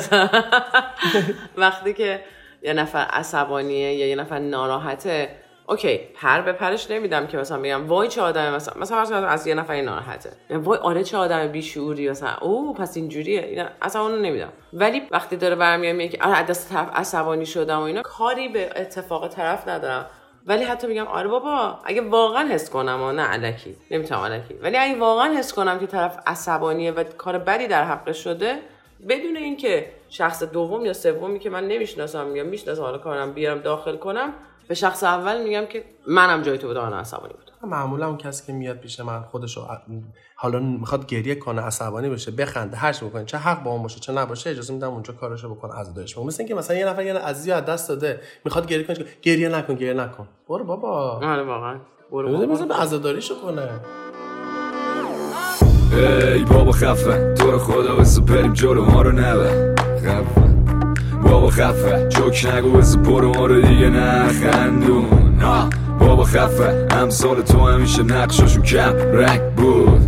وقتی 1.56 1.92
که 1.92 2.20
یه 2.62 2.72
نفر 2.72 2.98
عصبانیه 2.98 3.94
یا 3.94 4.06
یه 4.06 4.16
نفر 4.16 4.38
ناراحته 4.38 5.28
اوکی 5.68 6.00
پر 6.14 6.40
به 6.40 6.52
پرش 6.52 6.90
نمیدم 6.90 7.26
که 7.26 7.36
مثلا 7.36 7.58
بگم 7.58 7.88
وای 7.88 8.08
چه 8.08 8.22
آدم 8.22 8.54
مثلا 8.54 8.80
مثلا 8.80 9.26
از 9.26 9.46
یه 9.46 9.54
نفر 9.54 9.80
ناراحته. 9.80 10.30
میگم 10.48 10.62
وای 10.62 10.78
آره 10.78 11.04
چه 11.04 11.16
آدم 11.16 11.48
بیشعوری 11.48 12.10
مثلا 12.10 12.36
او 12.40 12.74
پس 12.74 12.96
اینجوریه. 12.96 13.40
اینا 13.40 13.64
اصلا 13.82 14.02
اونو 14.02 14.16
نمیدم 14.16 14.52
ولی 14.72 15.02
وقتی 15.10 15.36
داره 15.36 15.54
برمیاد 15.54 15.96
میگه 15.96 16.16
که 16.16 16.24
آره 16.24 16.42
دست 16.42 16.72
طرف 16.72 16.90
عصبانی 16.94 17.46
شدم 17.46 17.78
و 17.78 17.82
اینا 17.82 18.02
کاری 18.02 18.48
به 18.48 18.70
اتفاق 18.76 19.28
طرف 19.28 19.68
ندارم. 19.68 20.06
ولی 20.46 20.64
حتی 20.64 20.86
میگم 20.86 21.06
آره 21.06 21.28
بابا 21.28 21.78
اگه 21.84 22.00
واقعا 22.00 22.48
حس 22.48 22.70
کنم 22.70 23.02
و 23.02 23.12
نه 23.12 23.22
علکی 23.22 23.76
نمی‌تونم 23.90 24.20
علکی 24.20 24.54
ولی 24.54 24.76
اگه 24.76 24.98
واقعا 24.98 25.34
حس 25.34 25.52
کنم 25.52 25.78
که 25.78 25.86
طرف 25.86 26.18
عصبانیه 26.26 26.92
و 26.92 27.04
کار 27.04 27.38
بدی 27.38 27.66
در 27.66 27.84
حقش 27.84 28.24
شده 28.24 28.58
بدون 29.08 29.36
اینکه 29.36 29.86
شخص 30.08 30.42
دوم 30.42 30.84
یا 30.84 30.92
سومی 30.92 31.38
که 31.38 31.50
من 31.50 31.68
نمی‌شناسم 31.68 32.36
یا 32.36 32.44
می‌شناسم 32.44 32.82
حالا 32.82 32.98
کارم 32.98 33.32
بیارم 33.32 33.58
داخل 33.58 33.96
کنم 33.96 34.32
به 34.68 34.74
شخص 34.74 35.04
اول 35.04 35.42
میگم 35.44 35.66
که 35.66 35.84
منم 36.06 36.42
جای 36.42 36.58
تو 36.58 36.66
بودم 36.66 36.80
الان 36.80 37.00
عصبانی 37.00 37.32
بودم. 37.32 37.68
معمولا 37.70 38.06
اون 38.06 38.16
کسی 38.16 38.46
که 38.46 38.52
میاد 38.52 38.76
پیش 38.76 39.00
من 39.00 39.22
خودشو 39.22 39.66
حالا 40.36 40.58
می‌خواد 40.58 41.06
گریه 41.06 41.34
کنه 41.34 41.62
عصبانی 41.62 42.08
بشه 42.08 42.30
بخنده 42.30 42.76
هر 42.76 42.92
چی 42.92 43.06
بکنه 43.06 43.24
چه 43.24 43.38
حق 43.38 43.62
با 43.62 43.70
اون 43.70 43.82
باشه 43.82 44.00
چه 44.00 44.12
نباشه 44.12 44.50
اجازه 44.50 44.72
میدم 44.74 44.90
اونجا 44.90 45.12
کارشو 45.12 45.54
بکنه 45.54 45.74
عزادارش 45.74 46.14
بکنه 46.14 46.26
مثل 46.26 46.42
اینکه 46.42 46.54
مثلا 46.54 46.76
یه 46.76 46.86
نفر 46.86 47.02
یه 47.02 47.14
عزیزی 47.14 47.52
از 47.52 47.64
دست 47.64 47.88
داده 47.88 48.20
می‌خواد 48.44 48.66
گریه 48.66 48.84
کنه 48.84 48.96
گریه 49.22 49.48
نکن 49.48 49.74
گریه 49.74 49.94
نکن. 49.94 50.28
برو 50.48 50.64
بابا. 50.64 51.20
آره 51.22 51.42
واقعا. 51.42 51.80
برو 52.10 52.46
بابا. 52.46 52.74
عزاداریشو 52.74 53.34
کنه. 53.40 53.68
ای 56.34 56.44
بابا 56.44 56.72
خفه. 56.72 57.34
تو 57.34 57.50
رو 57.50 57.58
خدا 57.58 57.96
بسو 57.96 58.22
بریم 58.22 58.52
جلو 58.52 58.84
ما 58.84 59.02
رو 59.02 59.12
نبه. 59.12 59.74
بابا 61.22 61.50
خفه. 61.50 62.08
جوک 62.08 62.46
نگو 62.54 62.70
بسو 62.70 62.98
برو 62.98 63.32
ما 63.34 63.46
رو 63.46 63.60
دیگه 63.60 63.88
نخندون. 63.88 65.42
آه. 65.42 65.68
بابا 66.00 66.24
خفه. 66.24 66.86
امثال 66.90 67.42
تو 67.42 67.66
همیشه 67.66 68.02
نقشاشون 68.02 68.62
کم 68.62 68.94
رنگ 69.12 69.40
بود. 69.56 70.00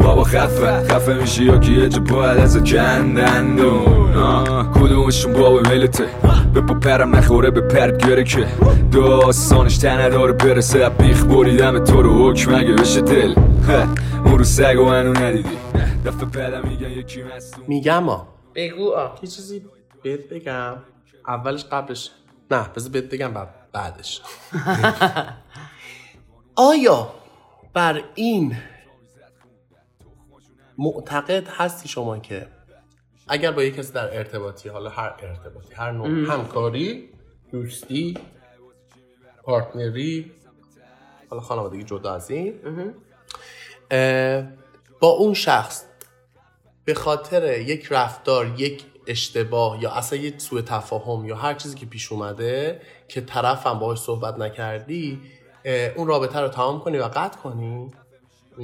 بابا 0.00 0.24
خفه. 0.24 0.84
خفه 0.88 1.14
میشی 1.14 1.44
یا 1.44 1.58
که 1.58 1.72
یه 1.72 1.88
جا 1.88 2.00
باید 2.00 2.38
از 2.38 2.56
کندندون. 2.64 4.14
آه. 4.16 4.72
کدومشون 4.72 5.32
بابا 5.32 5.60
ملته؟ 5.60 6.04
به 6.54 6.60
پا 6.60 6.74
پرم 6.74 7.16
نخوره 7.16 7.50
به 7.50 7.60
پرد 7.60 8.06
گره 8.06 8.24
که. 8.24 8.46
داستانش 8.92 9.78
تنه 9.78 10.08
داره 10.08 10.32
برسه. 10.32 10.88
بیخ 10.88 11.24
بریدم 11.24 11.84
تو 11.84 12.02
رو 12.02 12.30
حکم 12.30 12.54
اگه 12.54 12.72
بشه 12.72 13.00
دل. 13.00 13.34
اون 14.24 14.38
رو 14.38 14.44
سگ 14.44 14.76
و 14.80 14.84
منو 14.84 15.12
ندیدی. 15.12 15.48
دفعه 16.06 16.24
بعدم 16.24 16.68
میگن 16.68 16.90
یکی 16.90 17.22
مستون. 17.22 17.64
میگم 17.68 18.02
ها 18.02 18.31
بگو 18.54 18.92
آه. 18.92 19.18
یه 19.22 19.28
چیزی 19.28 19.66
بهت 20.02 20.28
بگم. 20.28 20.76
اولش 21.28 21.64
قبلش. 21.64 22.10
نه 22.50 22.68
بذار 22.68 22.92
بهت 22.92 23.04
بگم 23.04 23.34
بعد 23.34 23.48
بعدش. 23.72 24.22
آیا 26.56 27.14
بر 27.72 28.02
این 28.14 28.56
معتقد 30.78 31.48
هستی 31.48 31.88
شما 31.88 32.18
که 32.18 32.46
اگر 33.28 33.52
با 33.52 33.62
یک 33.62 33.74
کسی 33.74 33.92
در 33.92 34.18
ارتباطی 34.18 34.68
حالا 34.68 34.90
هر 34.90 35.14
ارتباطی 35.18 35.74
هر 35.74 35.92
نوع 35.92 36.08
همکاری 36.08 37.08
دوستی 37.52 38.18
پارتنری 39.42 40.32
حالا 41.30 41.42
خانوادگی 41.42 41.82
جدا 41.82 42.14
از 42.14 42.30
این 42.30 42.54
با 45.00 45.08
اون 45.08 45.34
شخص 45.34 45.84
به 46.84 46.94
خاطر 46.94 47.60
یک 47.60 47.86
رفتار 47.90 48.60
یک 48.60 48.84
اشتباه 49.06 49.82
یا 49.82 49.90
اصلا 49.90 50.18
یک 50.18 50.40
سوء 50.40 50.60
تفاهم 50.60 51.24
یا 51.24 51.36
هر 51.36 51.54
چیزی 51.54 51.76
که 51.76 51.86
پیش 51.86 52.12
اومده 52.12 52.80
که 53.08 53.20
طرف 53.20 53.66
هم 53.66 53.78
باهاش 53.78 53.98
صحبت 53.98 54.38
نکردی 54.38 55.20
اون 55.96 56.06
رابطه 56.06 56.40
رو 56.40 56.48
تمام 56.48 56.80
کنی 56.80 56.98
و 56.98 57.02
قطع 57.04 57.38
کنی 57.38 57.90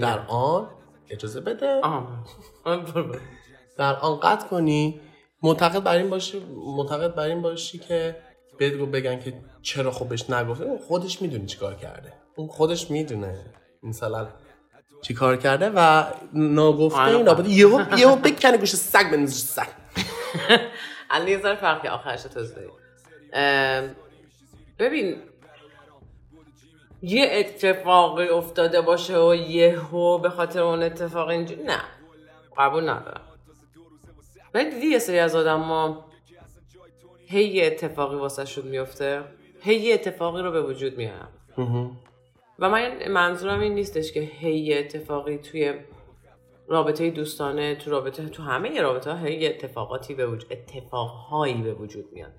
در 0.01 0.19
آن 0.29 0.69
اجازه 1.11 1.41
بده. 1.41 1.81
در 3.77 3.97
آن 3.97 4.21
قطع 4.21 4.49
کنی. 4.49 5.01
معتقد 5.43 5.83
بر 5.83 5.97
این 5.97 6.11
باشی 6.11 6.43
معتقد 6.57 7.15
بر 7.15 7.25
این 7.25 7.43
باشی 7.43 7.79
که 7.79 8.17
بگو 8.59 8.87
بگن 8.87 9.21
که 9.21 9.35
چرا 9.63 9.91
خودش 9.91 10.31
نگفته 10.31 10.79
خودش 10.89 11.23
می‌دونه 11.23 11.47
چیکار 11.47 11.75
کرده. 11.75 12.13
اون 12.37 12.49
خودش 12.49 12.91
می‌دونه. 12.91 13.55
مثلا 13.83 14.29
چیکار 15.03 15.37
کرده 15.37 15.71
و 15.75 16.05
ناگفته 16.33 17.01
آره. 17.01 17.17
این 17.17 17.27
رابطه 17.27 17.51
یهو 17.51 17.99
یهو 17.99 18.17
بکنه 18.17 18.59
گوش 18.59 18.75
سگ 18.75 19.11
بندازه 19.11 19.35
سگ. 19.35 19.67
الان 21.11 21.29
یه 21.29 21.39
ذره 21.39 21.55
فرق 21.55 21.87
آخرش 21.87 22.23
توضیح 22.23 22.69
ببین 24.79 25.17
یه 27.03 27.29
اتفاقی 27.33 28.29
افتاده 28.29 28.81
باشه 28.81 29.19
و 29.19 29.35
یهو 29.35 30.19
به 30.19 30.31
خاطر 30.31 30.63
اون 30.63 30.83
اتفاق 30.83 31.29
اینجوری 31.29 31.63
نه 31.63 31.81
قبول 32.57 32.89
ندارم. 32.89 33.21
ولی 34.55 34.71
دیدی 34.71 34.87
یه 34.87 34.99
سری 34.99 35.19
از 35.19 35.37
آدم 35.37 35.61
ما 35.61 36.05
هی 37.27 37.45
یه 37.45 37.67
اتفاقی 37.67 38.17
واسه 38.17 38.45
شد 38.45 38.65
میفته 38.65 39.25
هی 39.61 39.75
یه 39.75 39.95
اتفاقی 39.95 40.43
رو 40.43 40.53
به 40.53 40.63
وجود 40.63 40.97
میارم 40.97 41.29
و 42.59 42.69
من 42.69 43.09
منظورم 43.09 43.61
این 43.61 43.75
نیستش 43.75 44.13
که 44.13 44.21
هی 44.21 44.79
اتفاقی 44.79 45.39
توی 45.39 45.75
رابطه 46.69 47.11
دوستانه 47.11 47.75
تو 47.75 47.91
رابطه 47.91 48.29
تو 48.29 48.43
همه 48.43 48.81
رابطه 48.81 49.13
ها 49.13 49.29
یه 49.29 49.49
اتفاقاتی 49.49 50.15
به 50.15 50.27
وجود 50.27 50.53
اتفاقهایی 50.53 51.63
به 51.63 51.75
وجود 51.75 52.13
میاد. 52.13 52.33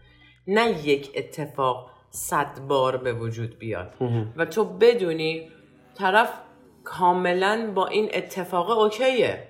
نه 0.48 0.88
یک 0.88 1.12
اتفاق 1.16 1.92
صد 2.10 2.60
بار 2.68 2.98
به 2.98 3.14
وجود 3.14 3.60
بیاد. 3.60 3.94
و 4.36 4.46
تو 4.46 4.66
بدونی 4.66 5.52
طرف 5.96 6.34
کاملا 6.84 7.72
با 7.76 7.88
این 7.88 8.10
اتفاق 8.14 8.70
اوکیه. 8.70 9.48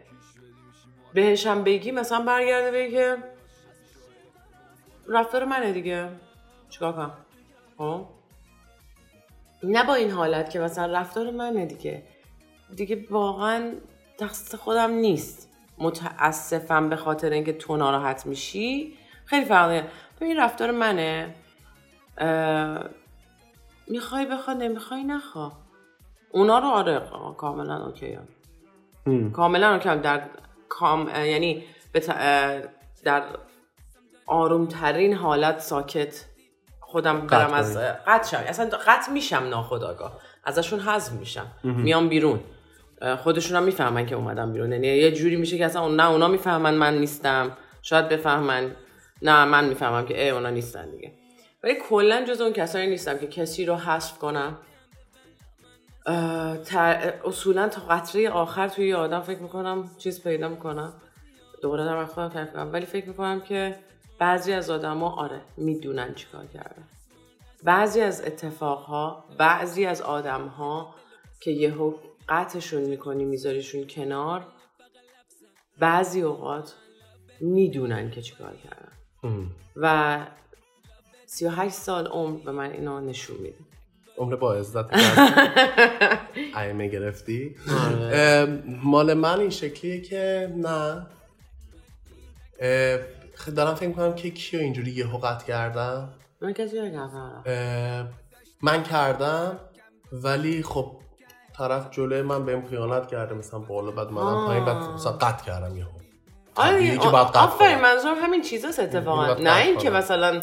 بهش 1.14 1.48
هم 1.48 1.64
بگی 1.64 1.92
مثلا 1.92 2.22
برگرده 2.22 2.72
بگی 2.72 2.92
که 2.92 3.18
رفتار 5.08 5.46
منه 5.46 5.74
دیگه. 5.74 6.10
چیکار 6.70 6.94
کنم؟ 6.94 7.14
خب؟ 7.78 8.06
نه 9.64 9.84
با 9.84 9.96
این 9.96 10.12
حالت 10.12 10.50
که 10.50 10.60
مثلا 10.60 11.00
رفتار 11.00 11.32
منه 11.32 11.66
دیگه. 11.66 12.04
دیگه 12.76 13.06
واقعا 13.10 13.74
دست 14.20 14.56
خودم 14.56 14.92
نیست. 14.92 15.50
متاسفم 15.78 16.90
به 16.90 16.96
خاطر 16.96 17.30
اینکه 17.30 17.54
تو 17.54 17.78
ناراحت 17.78 18.26
میشی. 18.26 18.94
خیلی 19.26 19.46
فرقه 19.46 19.88
ببین 20.22 20.38
رفتار 20.38 20.72
منه. 20.72 21.36
می‌خوای 23.88 24.26
بخواد 24.26 24.58
نمی‌خوای 24.58 25.04
نخوا. 25.04 25.52
اونا 26.32 26.60
رو 26.60 26.68
آره 26.68 27.02
کاملا 27.38 27.86
okay 27.86 28.18
ام. 29.06 29.32
کاملا 29.32 29.74
okay 29.74 29.90
ام. 29.90 30.02
در 30.02 30.22
کام 30.70 31.08
یعنی 31.10 31.64
در 33.04 33.24
آرومترین 34.26 35.14
حالت 35.14 35.60
ساکت 35.60 36.26
خودم 36.92 37.28
برم 37.28 37.48
قطع 37.48 37.56
از. 37.56 37.78
قطع 38.08 38.30
شم. 38.32 38.44
اصلا 38.48 38.70
قطع 38.88 39.12
میشم 39.12 39.44
ناخداگاه 39.50 40.20
ازشون 40.44 40.80
حذف 40.80 41.12
میشم. 41.12 41.48
میام 41.64 42.10
بیرون. 42.10 42.40
خودشون 43.18 43.58
هم 43.58 43.64
می‌فهمن 43.64 44.06
که 44.06 44.16
اومدم 44.16 44.54
بیرون. 44.54 44.72
یعنی 44.72 44.88
یه 44.88 45.12
جوری 45.12 45.36
میشه 45.36 45.58
که 45.58 45.66
اصلا 45.66 45.88
نه 45.88 46.10
اونا 46.10 46.28
می‌فهمن 46.28 46.74
من 46.74 46.98
نیستم. 46.98 47.58
شاید 47.82 48.10
بفهمن. 48.10 48.76
نه 49.22 49.46
من 49.46 49.66
می‌فهمم 49.66 50.06
که 50.06 50.24
ای 50.24 50.30
اونا 50.30 50.50
نیستن 50.50 50.92
دیگه. 50.92 51.14
ولی 51.64 51.76
کلا 51.90 52.26
جز 52.26 52.42
اون 52.42 52.54
کسایی 52.54 52.88
نیستم 52.88 53.18
که 53.18 53.28
کسی 53.28 53.66
رو 53.66 53.76
حذف 53.76 54.18
کنم. 54.18 54.58
اصولا 57.26 57.70
تا 57.70 57.82
قطره 57.90 58.30
آخر 58.30 58.68
توی 58.68 58.88
یه 58.88 58.96
آدم 58.96 59.22
فکر 59.22 59.40
می‌کنم 59.40 59.92
چیز 59.98 60.24
پیدا 60.24 60.50
می‌کنم. 60.50 60.94
دوباره 61.62 61.86
در 61.86 62.06
خودم 62.06 62.30
تعریف 62.30 62.54
کنم 62.54 62.74
ولی 62.74 62.86
فکر 62.86 63.08
می‌کنم 63.08 63.42
که 63.42 63.76
بعضی 64.20 64.54
از 64.54 64.70
آدما 64.70 65.10
آره 65.10 65.42
می‌دونن 65.58 66.14
چیکار 66.14 66.46
کردن. 66.46 66.88
بعضی 67.64 68.02
از 68.02 68.22
اتفاقها 68.22 69.26
بعضی 69.38 69.86
از 69.86 70.02
آدمها 70.02 70.96
که 71.40 71.52
یهو 71.52 71.94
قطعشون 72.30 72.82
می‌کنی 72.82 73.26
میذاریشون 73.26 73.88
کنار 73.88 74.48
بعضی 75.80 76.22
اوقات 76.22 76.74
می‌دونن 77.40 78.12
که 78.12 78.22
چیکار 78.22 78.54
کردن. 78.64 78.92
و 79.76 80.26
38 81.26 81.76
سال 81.76 82.08
عمر 82.08 82.40
به 82.40 82.52
من 82.52 82.72
اینو 82.72 83.00
نشون 83.00 83.38
میده. 83.38 83.58
عمر 84.18 84.36
با 84.36 84.54
عزت 84.54 84.86
ایمه 86.58 86.88
گرفتی؟ 86.88 87.56
اه، 87.70 88.46
مال 88.84 89.14
من 89.14 89.40
این 89.40 89.50
شکلیه 89.50 90.02
که 90.02 90.54
نه. 90.58 91.08
دارم 93.56 93.76
فکر 93.76 93.92
کنم 93.92 94.16
که 94.16 94.30
کیو 94.30 94.60
اینجوری 94.60 94.92
یهو 94.92 95.18
قطع 95.18 95.46
کردم؟ 95.46 96.10
من 96.42 96.54
کسی 96.54 96.78
من 98.62 98.84
کردم 98.84 99.60
ولی 100.12 100.64
خب 100.64 100.92
طرف 101.58 101.92
جلوی 101.92 102.22
من 102.22 102.46
بهم 102.46 102.68
خیانت 102.68 103.08
کرده 103.08 103.36
مثلا 103.36 103.60
بالا 103.60 103.92
بعد 103.92 104.08
اومدم 104.08 104.46
پایین 104.46 104.66
بعد 104.66 104.78
مثلا 104.78 105.12
قطع 105.12 105.46
کردم 105.46 105.78
یهو. 105.78 105.90
قطع 106.56 107.40
آفرین. 107.40 107.82
منظورم 107.82 108.16
همین 108.24 108.42
چیزاست 108.42 108.80
اتفاقا. 108.80 109.26
نه 109.26 109.34
قطع 109.34 109.56
این 109.56 109.78
که 109.78 109.90
کنم. 109.90 109.98
مثلا 109.98 110.40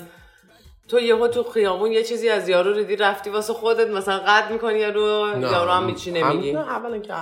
تو 0.88 1.00
یهو 1.00 1.28
تو 1.28 1.42
خیابون 1.42 1.92
یه 1.92 2.02
چیزی 2.02 2.28
از 2.28 2.48
یارو 2.48 2.72
ریدی 2.72 2.96
رفتی 2.96 3.30
واسه 3.30 3.52
خودت 3.52 3.90
مثلا 3.90 4.18
قطع 4.18 4.52
می‌کنی 4.52 4.78
یارو 4.78 5.40
یارو 5.40 5.70
هم 5.70 5.84
میچی 5.84 6.10
نمیگی 6.10 6.56
اولا 6.56 6.98
که 6.98 7.14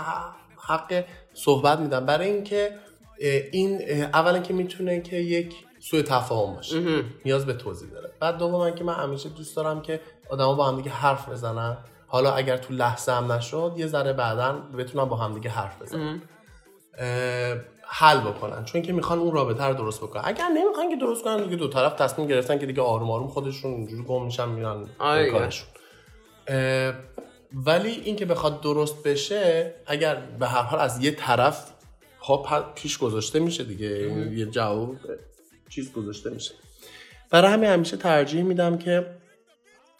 حق 0.69 1.05
صحبت 1.35 1.79
میدم. 1.79 2.07
برای 2.07 2.31
اینکه 2.31 2.79
این 3.53 3.81
اولا 4.05 4.39
که 4.39 4.55
می‌تونه 4.55 5.01
که 5.01 5.17
یک 5.17 5.55
سوء 5.81 6.03
تفاهم 6.03 6.55
باشه. 6.55 7.03
نیاز 7.25 7.47
به 7.47 7.53
توضیح 7.53 7.91
داره. 7.91 8.11
بعد 8.21 8.39
دوما 8.39 8.71
که 8.71 8.85
من 8.85 8.95
همیشه 8.95 9.29
دوست 9.29 9.57
دارم 9.57 9.83
که 9.83 10.01
آدما 10.31 10.55
با 10.55 10.67
هم 10.67 10.77
دیگه 10.77 10.91
حرف 10.91 11.29
بزنن. 11.29 11.77
حالا 12.07 12.33
اگر 12.33 12.57
تو 12.57 12.75
لحظه 12.75 13.13
هم 13.13 13.33
نشد 13.33 13.75
یه 13.77 13.87
ذره 13.87 14.13
بعدا 14.13 14.53
بتونن 14.79 15.05
با 15.05 15.17
هم 15.17 15.35
دیگه 15.35 15.51
حرف 15.51 15.83
بزنن. 15.83 16.23
حل 17.87 18.21
بکنن. 18.21 18.65
چون 18.65 18.83
که 18.83 18.93
می‌خوان 18.93 19.19
اون 19.19 19.33
رابطه 19.33 19.65
رو 19.65 19.75
درست 19.75 20.01
بکنن. 20.01 20.23
اگر 20.25 20.49
نمی‌خوان 20.49 20.91
که 20.91 20.97
درست 20.97 21.25
کنن 21.25 21.45
دیگه 21.45 21.57
دو 21.57 21.69
طرف 21.69 21.93
تصمیم 21.93 22.29
گرفتن 22.29 22.59
که 22.59 22.67
دیگه 22.67 22.83
آروم 22.83 23.11
آروم 23.11 23.29
خودشون 23.29 23.71
اینجوری 23.71 24.03
گم 24.03 24.25
میشن 24.25 24.49
میرن 24.49 24.87
آره. 24.99 25.31
کارشون. 25.31 25.69
ولی 27.67 27.91
اینکه 27.91 28.27
بخواد 28.27 28.61
درست 28.61 29.03
بشه 29.03 29.75
اگر 29.87 30.15
به 30.15 30.47
هر 30.47 30.63
حال 30.63 30.81
از 30.81 31.05
یه 31.05 31.11
طرف 31.11 31.71
پ- 32.27 32.75
پیش 32.75 32.99
گذاشته 32.99 33.39
میشه 33.39 33.65
دیگه. 33.65 33.87
یعنی 33.87 34.37
یه 34.37 34.47
جواب 34.47 34.97
چیز 35.69 35.93
گذاشته 35.93 36.31
میشه. 36.31 36.55
برای 37.31 37.53
همین 37.53 37.71
همیشه 37.71 37.97
ترجیح 37.97 38.43
میدم 38.43 38.79
که 38.79 39.07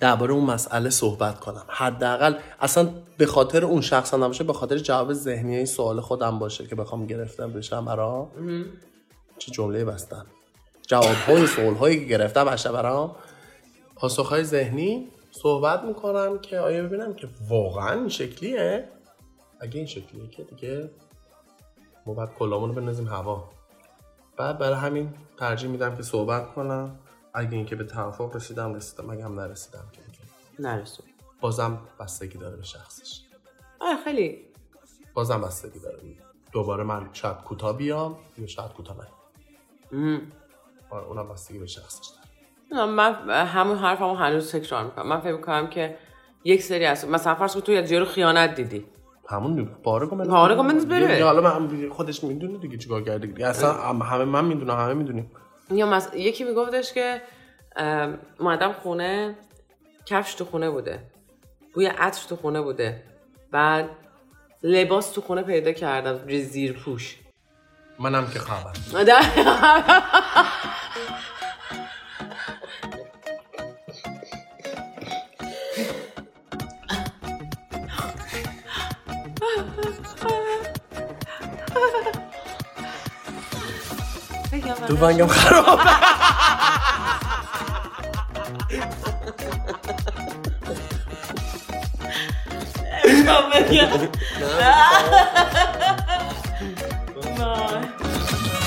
درباره 0.01 0.33
اون 0.33 0.45
مسئله 0.45 0.91
صحبت 0.91 1.41
کنم. 1.41 1.65
حداقل 1.69 2.35
اصلا 2.61 2.89
به 3.19 3.27
خاطر 3.27 3.65
اون 3.65 3.81
شخص 3.81 4.15
هم 4.15 4.25
نباشه 4.25 4.45
به 4.45 4.53
خاطر 4.53 4.79
جواب 4.79 5.13
ذهنی 5.13 5.57
این 5.57 5.67
سوال 5.67 6.01
خودم 6.01 6.39
باشه 6.39 6.67
که 6.67 6.75
بخوام 6.75 7.07
گرفتم 7.07 7.53
بشم 7.53 7.85
برام 7.85 8.31
چه 9.39 9.53
جمله 9.53 9.85
بستم 9.85 10.27
جواب 10.87 11.15
های 11.27 11.47
سوال 11.47 11.75
هایی 11.75 12.01
که 12.01 12.05
گرفتم 12.05 12.45
بشه 12.45 12.73
برام 12.73 13.17
پاسخ 13.97 14.29
های 14.29 14.45
ذهنی 14.45 15.09
صحبت 15.31 15.83
می‌کنم 15.83 16.39
که 16.39 16.59
آیا 16.59 16.83
ببینم 16.83 17.15
که 17.15 17.29
واقعا 17.49 18.01
این 18.01 18.09
شکلیه؟ 18.09 18.89
اگه 19.61 19.77
این 19.79 19.87
شکلیه 19.87 20.29
که 20.29 20.43
دیگه 20.43 20.91
ما 22.07 22.15
باید 22.15 22.31
کلامون 22.31 22.69
رو 22.69 22.75
بندازیم 22.75 23.09
هوا. 23.09 23.51
بعد 24.37 24.59
برای 24.59 24.79
همین 24.79 25.15
ترجیح 25.39 25.71
میدم 25.71 25.97
که 25.97 26.03
صحبت 26.03 26.55
کنم. 26.55 26.99
اگه 27.35 27.53
اینکه 27.53 27.77
به 27.77 27.85
توافق 27.85 28.37
رسیدم 28.37 28.75
رسیدم. 28.75 29.11
اگه 29.11 29.25
هم 29.25 29.41
نرسیدم 29.41 29.85
که 29.93 30.01
دیگه 30.01 30.19
نرسون. 30.59 31.07
بازم 31.41 31.79
بستگی 32.01 32.39
داره 32.39 32.57
به 32.57 32.63
شخصش. 32.63 33.21
آره 33.81 33.97
خیلی. 34.05 34.45
بازم 35.15 35.41
بستگی 35.41 35.79
داره. 35.79 35.99
دوباره 36.53 36.85
من 36.85 37.11
شاید 37.13 37.37
کوتاه 37.37 37.77
بیام 37.77 38.19
یا 38.39 38.47
شاید 38.47 38.73
کوتاه 38.73 38.97
نیام 38.97 40.23
آره 40.91 41.07
اونم 41.07 41.29
بستگی 41.29 41.59
به 41.59 41.67
شخصش 41.67 42.07
داره. 42.71 42.85
من 42.87 43.31
همون 43.47 43.79
حرفمو 43.79 44.15
هنوز 44.15 44.53
تکرار 44.53 44.85
می‌کنم. 44.85 45.09
من 45.09 45.21
فکر 45.21 45.37
می‌کنم 45.37 45.71
که 45.71 45.99
یک 46.45 46.63
سری 46.63 46.85
از 46.85 47.09
مثلا 47.09 47.35
فرض 47.35 47.55
کن 47.55 47.61
تو 47.61 47.73
یه 47.73 47.99
رو 47.99 48.05
خیانت 48.05 48.55
دیدی. 48.55 48.87
همون 49.29 49.65
پاره 49.65 50.07
کن 50.07 50.25
پاره 50.25 50.55
بنداز 50.55 50.89
بره. 50.89 51.25
حالا 51.25 51.59
من 51.59 51.89
خودش 51.89 52.25
می‌دونه 52.25 52.59
دیگه 52.59 52.79
چیکار 52.79 53.03
کرده 53.03 53.27
دیگه. 53.27 53.47
اصلا 53.47 53.73
همه 53.73 54.25
من 54.25 54.45
می‌دونم 54.45 54.77
همه 54.79 54.95
می‌دونیم. 54.95 55.31
یا 55.71 55.87
مس... 55.87 56.09
یکی 56.15 56.45
میگفتش 56.45 56.93
که 56.93 57.23
ام، 57.77 58.19
اومدم 58.39 58.73
خونه 58.73 59.39
کفش 60.07 60.35
تو 60.35 60.45
خونه 60.45 60.71
بوده. 60.71 60.99
بوی 61.75 61.87
عطر 61.87 62.29
تو 62.29 62.37
خونه 62.37 62.63
بوده. 62.63 63.03
بعد 63.51 63.89
لباس 64.63 65.11
تو 65.11 65.21
خونه 65.21 65.43
پیدا 65.43 65.73
کردم 65.73 66.29
زیر 66.29 66.73
پوش. 66.73 67.19
منم 67.99 68.27
که 68.27 68.39
خبر. 68.39 68.73
تو 84.89 84.97
فنگم 84.97 85.27
خراب 85.27 85.81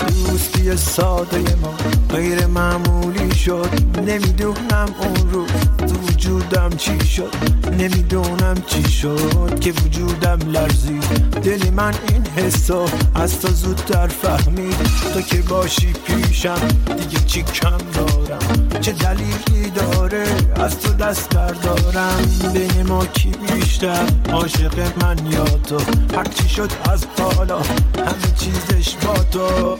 دوستی 0.07 0.77
ساده 0.77 1.55
ما 1.61 1.73
غیر 2.09 2.45
معمولی 2.45 3.35
شد 3.35 3.69
نمی‌دونم 3.97 4.95
اون 4.99 5.31
روز 5.31 5.76
تو 5.87 5.95
وجودم 5.95 6.69
چی 6.69 7.05
شد؟ 7.05 7.33
نمی‌دونم 7.71 8.55
چی 8.67 8.89
شد 8.89 9.59
که 9.59 9.71
وجودم 9.71 10.39
لرزید 10.51 11.03
دل 11.43 11.69
من 11.69 11.93
این 12.09 12.27
حسو 12.27 12.85
از 13.15 13.41
تو 13.41 13.47
زودتر 13.47 14.07
فهمید. 14.07 14.77
تو 15.13 15.21
که 15.21 15.41
باشی 15.41 15.93
پیشم 15.93 16.67
دیگه 16.97 17.25
چی 17.25 17.43
کم 17.43 17.77
دارم؟ 17.93 18.69
چه 18.81 18.91
دلیلی 18.91 19.69
داره؟ 19.75 20.23
از 20.55 20.79
تو 20.79 20.93
دست 20.93 21.35
بردارم. 21.35 22.17
بین 22.53 22.87
ما 22.87 23.05
کی 23.05 23.29
بیشتر؟ 23.29 24.05
عاشق 24.33 25.03
من 25.03 25.31
یا 25.31 25.43
تو؟ 25.43 25.77
هرچی 26.17 26.49
شد 26.49 26.71
از 26.91 27.05
حالا 27.19 27.57
همه 27.57 28.31
چیزش 28.39 28.95
با 28.95 29.13
تو. 29.13 29.77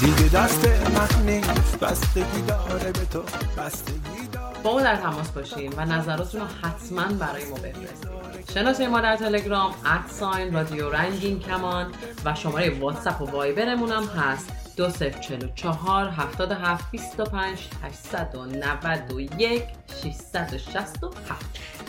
دیگه 0.00 0.28
دست 0.34 0.66
من 0.94 1.24
نیست. 1.26 1.78
بستگی 1.80 2.42
داره 2.48 2.92
به 2.92 3.04
تو. 3.12 3.22
بستگی 3.58 4.01
با 4.64 4.72
ما 4.72 4.80
در 4.80 4.96
تماس 4.96 5.30
باشین 5.30 5.72
و 5.76 5.84
نظراتتون 5.84 6.40
رو 6.40 6.46
حتما 6.46 7.02
برای 7.02 7.44
ما 7.44 7.56
بفرستید. 7.56 8.10
شناسه 8.54 8.88
ما 8.88 9.00
در 9.00 9.16
تلگرام 9.16 9.74
ادساین 9.86 10.54
رادیو 10.54 10.90
رنگین 10.90 11.40
کمان 11.40 11.92
و 12.24 12.34
شماره 12.34 12.78
واتساپ 12.80 13.22
و 13.22 13.24
وایبرمون 13.24 13.90
هم 13.92 14.04
هست. 14.04 14.52
2044 14.76 16.08
77 16.08 16.90
25 16.90 17.58
891 17.82 19.62
667 20.02 21.40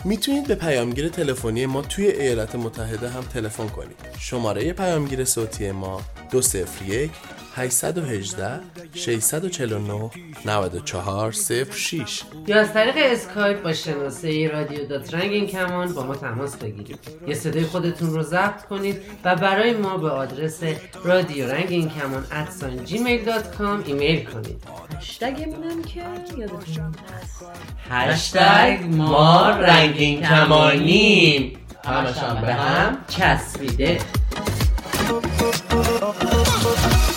می‌تونید 0.04 0.46
به 0.46 0.54
پیامگیر 0.54 1.08
تلفنی 1.08 1.66
ما 1.66 1.82
توی 1.82 2.06
ایالات 2.06 2.54
متحده 2.54 3.08
هم 3.08 3.22
تلفن 3.22 3.68
کنید. 3.68 3.96
شماره 4.18 4.72
پیامگیر 4.72 5.24
صوتی 5.24 5.70
ما 5.70 6.00
201 6.30 7.10
818 7.56 8.60
649 8.94 10.10
94 10.44 11.32
06 11.32 12.22
یا 12.46 12.60
از 12.60 12.72
طریق 12.72 12.94
اسکایپ 12.98 13.62
با 13.62 13.72
شناسه 13.72 14.50
رادیو 14.52 14.86
dot 14.86 15.14
رنگین 15.14 15.46
کمان 15.46 15.94
با 15.94 16.02
ما 16.02 16.14
تماس 16.14 16.56
بگیرید. 16.56 16.98
یا 17.26 17.34
صدای 17.34 17.64
خودتون 17.64 18.10
رو 18.10 18.22
ضبط 18.22 18.64
کنید 18.64 19.00
و 19.24 19.36
برای 19.36 19.72
ما 19.72 19.96
به 19.96 20.10
آدرس 20.10 20.60
رادیو 21.04 21.46
رنگین 21.46 21.88
کمان 21.88 22.26
at 22.32 22.49
sign 22.49 22.84
Gmail 22.84 23.24
dot 23.24 23.56
com 23.56 23.84
ایمیل 23.86 24.24
کنید. 24.24 24.62
هشتگمونم 24.98 25.82
که 25.82 26.00
یادتون 26.38 26.94
هست 27.22 27.44
هشتگ 27.90 28.84
ما 28.90 29.50
رنگین 29.50 30.22
کمانیم. 30.22 31.58
همشان 31.84 32.40
به 32.40 32.54
هم 32.54 32.98
چسبیده. 33.08 33.98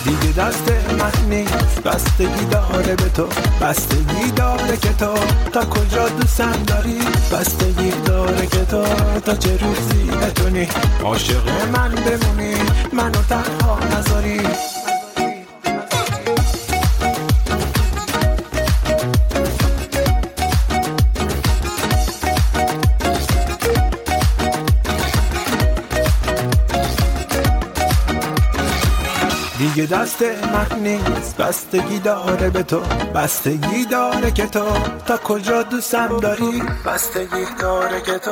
دیگه 0.04 0.32
دست 0.32 0.70
من 0.98 1.28
نیست. 1.28 1.82
بستگی 1.84 2.44
داره 2.50 2.96
به 2.96 3.08
تو. 3.08 3.26
بستگی 3.60 4.30
داره 4.36 4.76
که 4.76 4.92
تو. 4.92 5.14
تا 5.52 5.64
کجا 5.64 6.08
دوستم 6.08 6.62
داری؟ 6.66 6.98
بستگی 7.32 7.90
داره 8.04 8.46
که 8.46 8.64
تو. 8.64 8.84
تا 9.20 9.36
چه 9.36 9.56
روزی 9.56 10.10
بتونی؟ 10.10 10.68
عاشق 11.04 11.48
من 11.72 11.94
بمونی. 11.94 12.54
منو 12.92 13.22
تنها 13.28 13.78
نذاری. 13.98 14.40
دیگه 29.78 29.96
دست 29.96 30.22
من 30.22 30.78
نیست 30.80 31.36
بستگی 31.36 31.98
داره 31.98 32.50
به 32.50 32.62
تو 32.62 32.80
بستگی 33.14 33.84
داره 33.90 34.30
که 34.30 34.46
تو. 34.46 34.64
تا 35.06 35.16
کجا 35.16 35.62
دوستم 35.62 36.20
داری؟ 36.20 36.62
بستگی 36.86 37.44
داره 37.60 38.00
که 38.00 38.18
تو. 38.18 38.30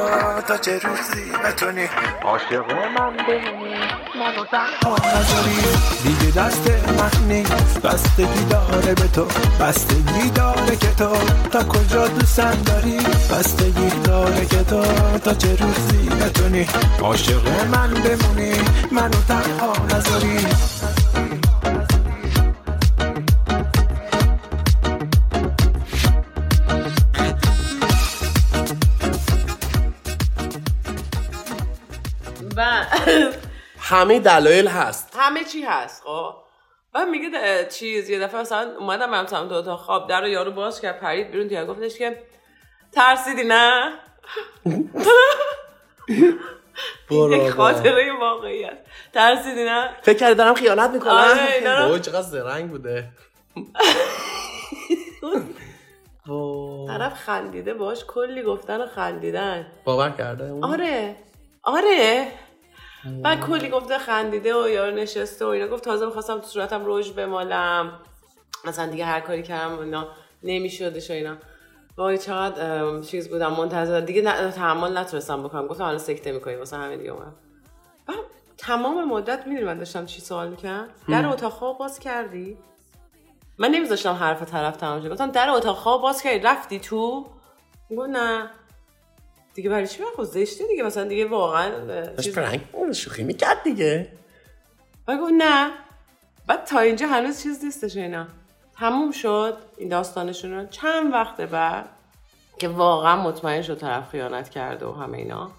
تا 0.49 0.57
چه 0.59 0.73
روزی 0.73 1.31
بتونی 1.45 1.89
عاشق 2.25 2.73
من 2.73 3.17
بمونی 3.17 3.75
منو 4.19 4.45
تنها 4.51 4.97
نذاری 4.97 5.57
دیگه 6.03 6.41
دست 6.41 6.71
من 6.99 7.27
نیست 7.29 7.83
بستگی 7.83 8.45
داره 8.51 8.95
به 8.95 9.09
تو. 9.09 9.27
بستگی 9.61 10.31
داره 10.31 10.77
که 10.77 10.95
تو. 10.99 11.11
تا 11.53 11.63
کجا 11.63 12.09
دوستم 12.09 12.63
داری؟ 12.67 12.99
بستگی 13.33 13.91
داره 14.05 14.47
که 14.47 14.65
تو. 14.65 14.83
تا 15.19 15.35
چه 15.35 15.57
روزی 15.57 16.09
بتونی 16.09 16.67
عاشق 17.01 17.49
من 17.73 17.95
بمونی 17.95 18.53
منو 18.93 19.23
تنها 19.29 19.73
نذاری 19.97 20.47
همه 33.89 34.21
دلایل 34.21 34.69
هست. 34.69 35.17
همه 35.19 35.45
چی 35.45 35.63
هست 35.63 36.03
خب؟ 36.03 36.35
بعد 36.93 37.09
میگه 37.09 37.69
چیز 37.71 38.11
یه 38.11 38.21
دفعه 38.21 38.41
مثلا 38.41 38.77
اومدم 38.79 39.11
من 39.11 39.27
سمت 39.27 39.53
اتاق 39.53 39.81
خواب 39.81 40.09
در 40.09 40.21
رو 40.21 40.29
یارو 40.29 40.51
باز 40.51 40.81
کرد 40.81 41.01
پرید 41.01 41.31
بیرون 41.31 41.47
دیگه 41.47 41.65
گفتش 41.65 41.99
که 41.99 42.23
ترسیدی 42.93 43.45
نه؟ 43.45 43.93
یک 47.11 47.51
خاطره 47.51 48.13
واقعی 48.21 48.65
است 48.65 48.83
ترسیدی 49.13 49.65
نه؟ 49.65 49.91
فکر 50.03 50.19
کردی 50.19 50.35
دارم 50.35 50.55
خیانت 50.55 50.91
می‌کنم؟ 50.91 51.13
آره، 51.13 52.01
چقدر 52.01 52.23
زرنگ 52.23 52.71
بوده. 52.71 53.09
طرف 56.89 57.15
خندیده 57.15 57.75
باش 57.75 58.05
کلی 58.05 58.43
گفتن 58.43 58.81
و 58.81 58.87
خندیدن. 58.87 59.67
باور 59.85 60.11
کرده؟ 60.11 60.53
آره. 60.63 61.17
آره. 61.63 62.33
بعد 63.23 63.41
کلی 63.41 63.69
گفته 63.69 63.99
خندیده 63.99 64.63
و 64.65 64.69
یارو 64.69 64.97
نشسته 64.97 65.45
و 65.45 65.49
اینا. 65.49 65.69
گفت 65.69 65.85
تازه 65.85 66.07
می‌خواستم 66.07 66.39
تو 66.39 66.47
صورتم 66.47 66.85
روژ 66.85 67.11
بمالم. 67.11 67.93
مثلا 68.65 68.87
دیگه 68.87 69.05
هر 69.05 69.21
کاری 69.21 69.43
کردم 69.43 69.79
اینا 69.79 70.09
نمیشدش 70.43 71.11
و 71.11 71.13
اینا. 71.13 71.37
وای 71.97 72.19
چقدر 72.19 73.01
چیز 73.01 73.31
بودم 73.31 73.53
منتظر. 73.53 74.01
دیگه 74.01 74.51
تحمل 74.51 74.99
نتونستم 74.99 75.43
بکنم. 75.43 75.67
گفتم 75.67 75.85
حالا 75.85 75.99
سکته 75.99 76.33
می‌کنی 76.33 76.55
واسه 76.55 76.77
همین 76.77 76.99
دیگه 76.99 77.11
اومد 77.11 77.33
تمام 78.59 79.09
مدت 79.09 79.47
می‌دونی 79.47 79.67
من 79.67 79.79
داشتم 79.79 80.07
چی 80.07 80.21
سوال 80.21 80.49
می‌کنم 80.49 80.89
در 81.09 81.27
اتاق 81.27 81.53
خواب 81.53 81.79
باز 81.79 81.99
کردی؟ 81.99 82.59
من 83.59 83.69
نمیذاشتم 83.69 84.13
حرف 84.13 84.51
طرف 84.51 84.77
تمام 84.77 85.03
شه. 85.03 85.09
گفتم 85.09 85.31
در 85.31 85.51
اتاق 85.51 85.77
خواب 85.77 86.03
باز 86.03 86.23
کردی؟ 86.23 86.39
رفتی 86.39 86.81
تو؟ 86.81 87.27
گفت 87.91 88.09
نه. 88.09 88.51
دیگه 89.57 89.71
برای 89.71 89.87
چی 89.87 90.03
من 90.03 90.25
زشته 90.25 90.67
دیگه؟ 90.67 90.83
مثلا 90.83 91.05
دیگه 91.05 91.25
واقعا 91.25 91.71
داشت 91.87 92.33
پرنگ 92.33 92.93
شوخی 92.93 93.25
می‌کرد 93.25 93.63
دیگه. 93.65 94.09
گفت 95.09 95.33
نه. 95.39 95.71
بعد 96.47 96.65
تا 96.65 96.79
اینجا 96.79 97.07
هنوز 97.07 97.43
چیز 97.43 97.65
نیستش 97.65 97.97
اینا. 97.97 98.27
تموم 98.79 99.13
شد 99.13 99.57
این 99.77 99.89
داستانشون 99.89 100.53
رو. 100.53 100.67
چند 100.67 101.13
وقت 101.13 101.41
بعد 101.41 101.89
که 102.59 102.69
واقعا 102.69 103.23
مطمئن 103.23 103.63
شد 103.63 103.79
طرف 103.79 104.09
خیانت 104.09 104.49
کرده 104.49 104.87
و 104.87 104.93
همه 104.93 105.19
اینا 105.19 105.51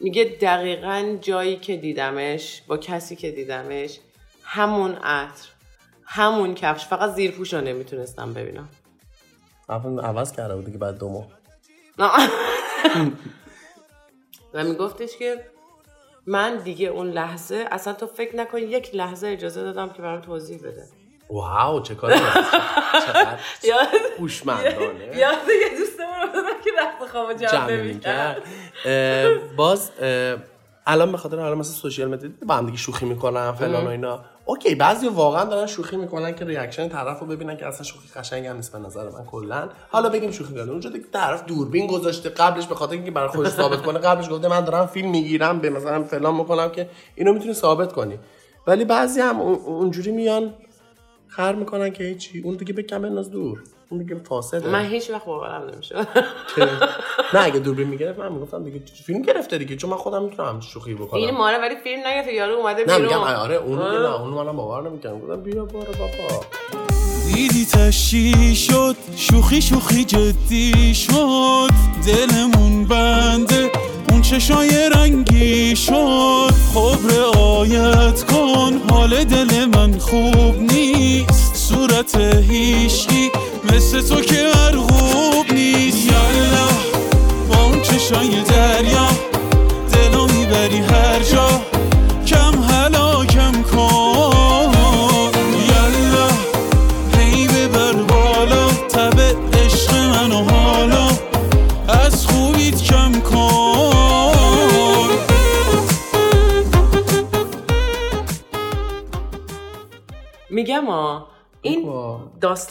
میگه 0.00 0.24
دقیقا 0.24 1.16
جایی 1.20 1.56
که 1.56 1.76
دیدمش 1.76 2.62
با 2.66 2.76
کسی 2.76 3.16
که 3.16 3.30
دیدمش 3.30 3.98
همون 4.44 4.94
عطر 4.94 5.48
همون 6.04 6.54
کفش. 6.54 6.86
فقط 6.86 7.14
زیر 7.14 7.30
پوش 7.30 7.54
رو 7.54 7.60
نمی‌تونستم 7.60 8.32
ببینم. 8.32 8.68
اول 9.68 10.00
عوض 10.00 10.32
کرده 10.32 10.56
بود 10.56 10.64
دیگه 10.64 10.78
بعد 10.78 10.98
دو 10.98 11.08
ماه. 11.08 11.41
و 14.54 14.64
میگفتش 14.64 15.16
که 15.16 15.44
من 16.26 16.56
دیگه 16.56 16.88
اون 16.88 17.10
لحظه 17.10 17.66
اصلا 17.70 17.92
تو 17.92 18.06
فکر 18.06 18.36
نکن 18.36 18.58
یک 18.58 18.94
لحظه 18.94 19.26
اجازه 19.26 19.62
دادم 19.62 19.88
که 19.90 20.02
برام 20.02 20.20
توضیح 20.20 20.58
بده. 20.58 20.84
wow 21.30 21.80
چه 21.80 21.94
کردی؟ 21.94 22.14
چقدر 23.06 23.38
یاد 23.68 23.88
هوشمندانه. 24.18 25.16
یاد 25.22 25.34
یه 25.62 25.78
دوستمون 25.78 26.20
رو 26.22 26.28
بدم 26.28 26.60
که 26.64 26.70
رخت 26.82 27.12
خواب 27.12 27.32
جمع. 27.32 27.76
می‌کرد 27.76 28.42
باز 29.56 29.90
الان 30.86 31.12
به 31.12 31.18
خاطر 31.18 31.36
حالا 31.36 31.54
مثلا 31.54 31.72
social 31.72 32.08
media 32.08 32.30
با 32.46 32.54
هم 32.54 32.66
دیگه 32.66 32.78
شوخی 32.78 33.06
می‌کنن 33.06 33.52
فلان 33.52 33.86
و 33.86 33.88
اینا. 33.88 34.24
okay 34.44 34.74
بعضی 34.74 35.08
واقعا 35.08 35.44
دارن 35.44 35.66
شوخی 35.66 35.96
می‌کنن 35.96 36.34
که 36.34 36.44
reaction 36.44 36.88
طرف 36.88 37.20
رو 37.20 37.26
ببینن 37.26 37.56
که 37.56 37.66
اصلا 37.66 37.82
شوخی 37.82 38.08
قشنگ 38.16 38.46
هم 38.46 38.56
نیست 38.56 38.72
به 38.72 38.78
نظر 38.78 39.04
من 39.10 39.24
کلا. 39.24 39.68
حالا 39.90 40.08
بگیم 40.08 40.30
شوخی 40.30 40.54
کرده 40.54 40.70
اونجا 40.70 40.90
دیگه 40.90 41.04
طرف 41.12 41.44
دوربین 41.44 41.86
گذاشته 41.86 42.28
قبلش 42.28 42.66
به 42.66 42.74
خاطر 42.74 42.92
اینکه 42.92 43.10
برای 43.10 43.28
خودش 43.28 43.50
ثابت 43.50 43.82
کنه 43.82 43.98
قبلش 43.98 44.30
گفته 44.30 44.48
من 44.48 44.64
دارم 44.64 44.86
فیلم 44.86 45.10
می‌گیرم 45.10 45.58
به 45.60 45.70
مثلا 45.70 46.04
فلان 46.04 46.34
می‌کنم 46.34 46.70
که 46.70 46.88
اینو 47.14 47.32
می‌تونی 47.32 47.54
ثابت 47.54 47.92
کنی. 47.92 48.18
ولی 48.66 48.84
بعضی 48.84 49.20
هم 49.20 49.40
اون- 49.40 49.54
اونجوری 49.64 50.12
میان 50.12 50.54
خر 51.28 51.54
می‌کنن 51.54 51.90
که 51.90 52.04
هیچی. 52.04 52.40
اون 52.44 52.56
دیگه 52.56 52.72
بکن 52.72 53.02
بنداز 53.02 53.30
دور. 53.30 53.62
اون 53.92 54.00
دیگه 54.02 54.20
فاسده 54.28 54.68
من 54.68 54.84
هیچ 54.86 55.10
وقت 55.10 55.24
باورم 55.24 55.70
نمیشه 55.74 55.96
نه 57.34 57.40
اگه 57.40 57.58
دوربین 57.58 57.88
می‌گرفت 57.88 58.18
من 58.18 58.32
می‌گفتم 58.32 58.64
دیگه 58.64 58.80
فیلم 59.06 59.22
گرفته 59.22 59.58
دیگه 59.58 59.76
چون 59.76 59.90
من 59.90 59.96
خودم 59.96 60.22
می‌تونم 60.22 60.48
همچین 60.48 60.70
شوخی 60.70 60.94
بکنم. 60.94 61.20
این 61.20 61.30
ماره 61.30 61.58
ولی 61.58 61.74
فیلم 61.84 62.06
نگرفته 62.06 62.32
یارو 62.32 62.54
اومده 62.54 62.84
نه 62.84 62.84
بیرون. 62.84 63.02
میگم 63.02 63.18
آره 63.18 63.54
اون 63.54 63.78
نه 63.78 64.20
اون 64.20 64.30
منم 64.30 64.56
باور 64.56 64.88
نمی‌کنم 64.90 65.18
گفتم 65.18 65.40
بیا 65.42 65.64
بارو 65.64 65.92
بابا. 65.92 66.44
دیدی 67.34 67.64
تشی 67.64 68.54
شد 68.56 68.96
شوخی 69.16 69.62
شوخی 69.62 70.04
جدی 70.04 70.94
شد 70.94 71.70
دلمون 72.06 72.84
بنده 72.84 73.70
اون 74.10 74.22
چشای 74.22 74.90
رنگی 74.96 75.76
شد. 75.76 76.52
خب 76.74 76.98
رعایت 77.10 78.24
کن 78.24 78.80
حال 78.90 79.24
دل 79.24 79.64
من 79.74 79.98
خوب 79.98 80.60
نیست 80.60 81.56
صورت 81.56 82.16
هیشگی 82.16 82.71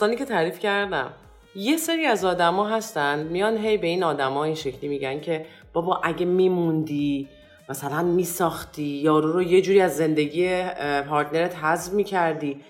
داستانی 0.02 0.18
که 0.18 0.24
تعریف 0.24 0.58
کردم. 0.58 1.12
یه 1.54 1.76
سری 1.76 2.06
از 2.06 2.24
آدما 2.24 2.68
هستن 2.68 3.22
میان 3.22 3.56
هی 3.56 3.76
به 3.76 3.86
این 3.86 4.02
آدما 4.04 4.44
این 4.44 4.54
شکلی 4.54 4.88
میگن 4.88 5.20
که 5.20 5.46
بابا 5.72 6.00
اگه 6.02 6.26
میموندی 6.26 7.28
مثلا 7.68 8.02
میساختی 8.02 8.82
یارو 8.82 9.32
رو 9.32 9.42
یه 9.42 9.62
جوری 9.62 9.80
از 9.80 9.96
زندگی 9.96 10.62
پارتنرت 11.08 11.56
حذف 11.56 11.92
می‌کردی 11.92 12.60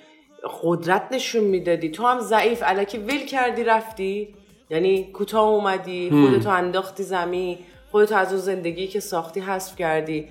قدرت 0.63 1.09
نشون 1.13 1.45
می‌دادی. 1.45 1.91
تو 1.91 2.07
هم 2.07 2.21
ضعیف 2.21 2.63
علکی 2.63 2.99
ول 2.99 3.27
کردی 3.27 3.65
رفتی. 3.65 4.35
یعنی 4.71 5.13
کوتاه 5.13 5.49
اومدی 5.49 6.11
خودتو 6.11 6.49
انداختی 6.49 7.03
زمین 7.03 7.59
خودتو 7.91 8.15
از 8.15 8.33
اون 8.33 8.41
زندگی 8.41 8.87
که 8.87 9.01
ساختی 9.01 9.41
حذف 9.41 9.77
کردی. 9.77 10.29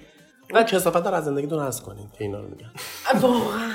اون 0.53 0.63
کسافت 0.63 1.07
از 1.07 1.25
زندگیتون 1.25 1.65
حذف 1.65 1.83
کنین 1.83 2.07
که 2.17 2.23
اینا 2.23 2.39
رو 2.39 2.47
میگن. 2.47 2.71
واقعا. 3.21 3.71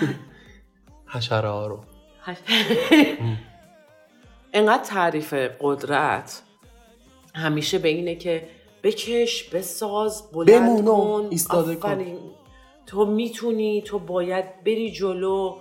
حشره 1.14 1.48
ها 1.48 1.66
رو. 1.66 1.95
انقدر 4.52 4.84
تعریف 4.84 5.34
قدرت 5.60 6.42
همیشه 7.34 7.78
به 7.78 7.88
اینه 7.88 8.14
که 8.14 8.48
بکش 8.82 9.44
بساز 9.44 10.30
بلند 10.32 10.48
بمون 10.48 10.88
و 10.88 10.96
کن. 10.96 11.28
ایستاده 11.30 11.74
کن. 11.74 12.04
تو 12.86 13.06
می‌تونی 13.06 13.82
تو 13.82 13.98
باید 13.98 14.64
بری 14.64 14.90
جلو 14.90 15.56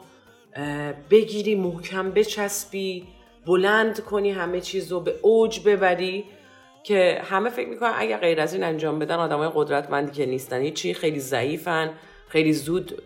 بگیری 1.10 1.56
محکم 1.56 2.12
بچسبی 2.12 3.08
بلند 3.46 4.00
کنی 4.00 4.32
همه 4.32 4.62
چیز 4.62 4.92
رو 4.92 5.00
به 5.00 5.20
اوج 5.22 5.60
ببری 5.60 6.26
که 6.84 7.22
همه 7.24 7.50
فکر 7.50 7.70
می‌کنن 7.70 7.94
اگر 7.96 8.18
غیر 8.18 8.42
از 8.42 8.54
این 8.54 8.64
انجام 8.64 9.00
بدن 9.00 9.16
آدمای 9.16 9.50
قدرتمندی 9.56 10.12
که 10.12 10.26
نیستن. 10.26 10.62
هیچی 10.62 10.94
خیلی 10.94 11.20
ضعیفن 11.20 11.90
خیلی 12.28 12.54
زود 12.54 13.02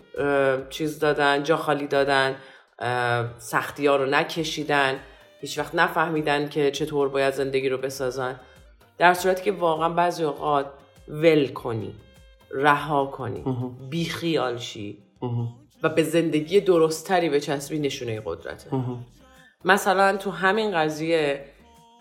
چیز 0.70 0.99
دادن 0.99 1.43
جا 1.43 1.57
خالی 1.57 1.88
دادن. 1.88 2.36
سختی 3.38 3.88
ها 3.88 3.95
رو 3.95 4.05
نکشیدن 4.05 4.99
هیچ 5.41 5.59
وقت 5.59 5.75
نفهمیدن 5.75 6.49
که 6.49 6.71
چطور 6.71 7.09
باید 7.09 7.34
زندگی 7.34 7.69
رو 7.69 7.77
بسازن. 7.77 8.39
در 8.97 9.13
صورتی 9.13 9.43
که 9.43 9.51
واقعا 9.51 9.89
بعضی 9.89 10.23
اوقات 10.23 10.65
ول 11.07 11.47
کنی 11.47 11.95
رها 12.51 13.05
کنی 13.05 13.43
بیخیال 13.89 14.57
شی 14.57 14.97
و 15.84 15.89
به 15.89 16.03
زندگی 16.03 16.61
درستتری 16.61 17.30
بچسبی 17.30 17.80
نشونه 17.80 18.21
قدرته. 18.25 18.69
مثلا 19.65 20.17
تو 20.17 20.32
همین 20.32 20.71
قضیه 20.71 21.45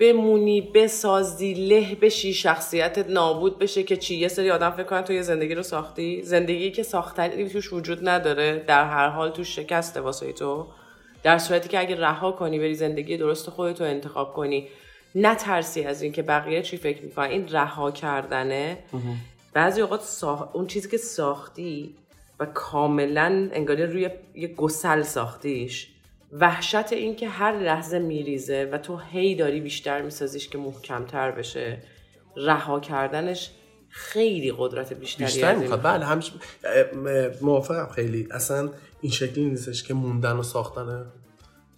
بمونی 0.01 0.61
بسازی 0.61 1.55
له 1.55 1.95
بشی 1.95 2.35
شخصیتت 2.35 3.11
نابود 3.11 3.59
بشه 3.59 3.83
که 3.83 3.97
چی؟ 3.97 4.15
یه 4.15 4.29
سری 4.29 4.51
آدم 4.51 4.71
فکر 4.71 4.83
کنن 4.83 5.03
تو 5.03 5.13
یه 5.13 5.23
زندگی 5.23 5.55
رو 5.55 5.63
ساختی. 5.63 6.23
زندگی 6.23 6.71
که 6.71 6.83
ساختنی 6.83 7.49
توش 7.49 7.73
وجود 7.73 8.09
نداره. 8.09 8.65
در 8.67 8.85
هر 8.85 9.09
حال 9.09 9.31
توش 9.31 9.57
شکسته 9.57 10.01
واسه 10.01 10.33
تو. 10.33 10.67
در 11.23 11.39
صورتی 11.39 11.69
که 11.69 11.81
اگه 11.81 12.01
رها 12.01 12.33
کنی 12.33 12.59
بری 12.59 12.75
زندگی 12.75 13.17
درست 13.17 13.51
خودتو 13.51 13.85
انتخاب 13.85 14.35
کنی 14.35 14.69
نترسی 15.15 15.83
از 15.83 16.03
اینکه 16.03 16.23
بقیه 16.23 16.63
چی 16.63 16.77
فکر 16.77 17.03
می‌کنن. 17.03 17.31
این 17.31 17.49
رها 17.49 17.91
کردنه. 17.91 18.79
بعضی 19.53 19.81
اوقات 19.81 20.03
ساخ... 20.03 20.57
اون 20.57 20.67
چیزی 20.67 20.89
که 20.89 20.97
ساختی 20.97 21.95
و 22.41 22.47
کاملا 22.47 23.49
انگاری 23.53 23.83
روی 23.83 24.11
یه 24.35 24.49
گسل 24.49 25.03
ساختیش. 25.03 25.89
وحشت 26.33 26.93
این 26.93 27.17
که 27.17 27.29
هر 27.29 27.59
لحظه 27.59 27.99
میریزه 27.99 28.71
و 28.73 28.79
تو 28.79 28.97
هی 28.97 29.35
داری 29.35 29.61
بیشتر 29.61 30.03
میسازیش 30.03 30.49
که 30.49 30.59
محکمتر 30.59 31.31
بشه. 31.31 31.83
رها 32.37 32.81
کردنش 32.81 33.51
خیلی 33.89 34.55
قدرت 34.59 34.93
بیشتری 34.93 35.25
بیشتر 35.25 35.55
می‌خواد. 35.55 35.83
بله 35.83 36.05
همیشه 36.05 36.33
موافقم 37.41 37.89
خیلی. 37.95 38.29
اصلا 38.31 38.71
این 39.01 39.13
شکلی 39.13 39.45
نیستش 39.45 39.83
که 39.83 39.95
موندن 39.95 40.37
و 40.37 40.43
ساختن. 40.43 41.07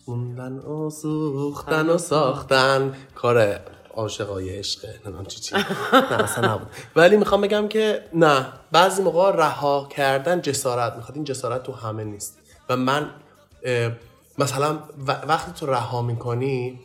موندن 0.09 0.53
و 0.53 0.91
سوختن 0.91 1.91
و 1.91 1.99
ساختن. 1.99 2.95
کار 3.15 3.61
عاشقای 3.95 4.59
عشقه 4.59 5.01
نمی‌دونم 5.05 5.27
چی 5.27 5.41
چی. 5.41 5.55
نه 5.93 6.23
اصلا 6.23 6.55
نبود. 6.55 6.69
ولی 6.97 7.17
می‌خوام 7.17 7.41
بگم 7.41 7.69
که 7.69 8.05
نه 8.15 8.47
بعضی 8.73 9.03
موقع 9.03 9.37
رها 9.37 9.89
کردن 9.91 10.41
جسارت 10.41 10.97
می‌خواد. 10.97 11.17
این 11.17 11.25
جسارت 11.25 11.63
تو 11.63 11.73
همه 11.73 12.05
نیست. 12.05 12.39
و 12.69 12.77
من 12.77 13.11
مثلا 14.41 14.79
وقتی 15.07 15.53
تو 15.53 15.67
رها 15.67 16.03
می‌کنی 16.03 16.81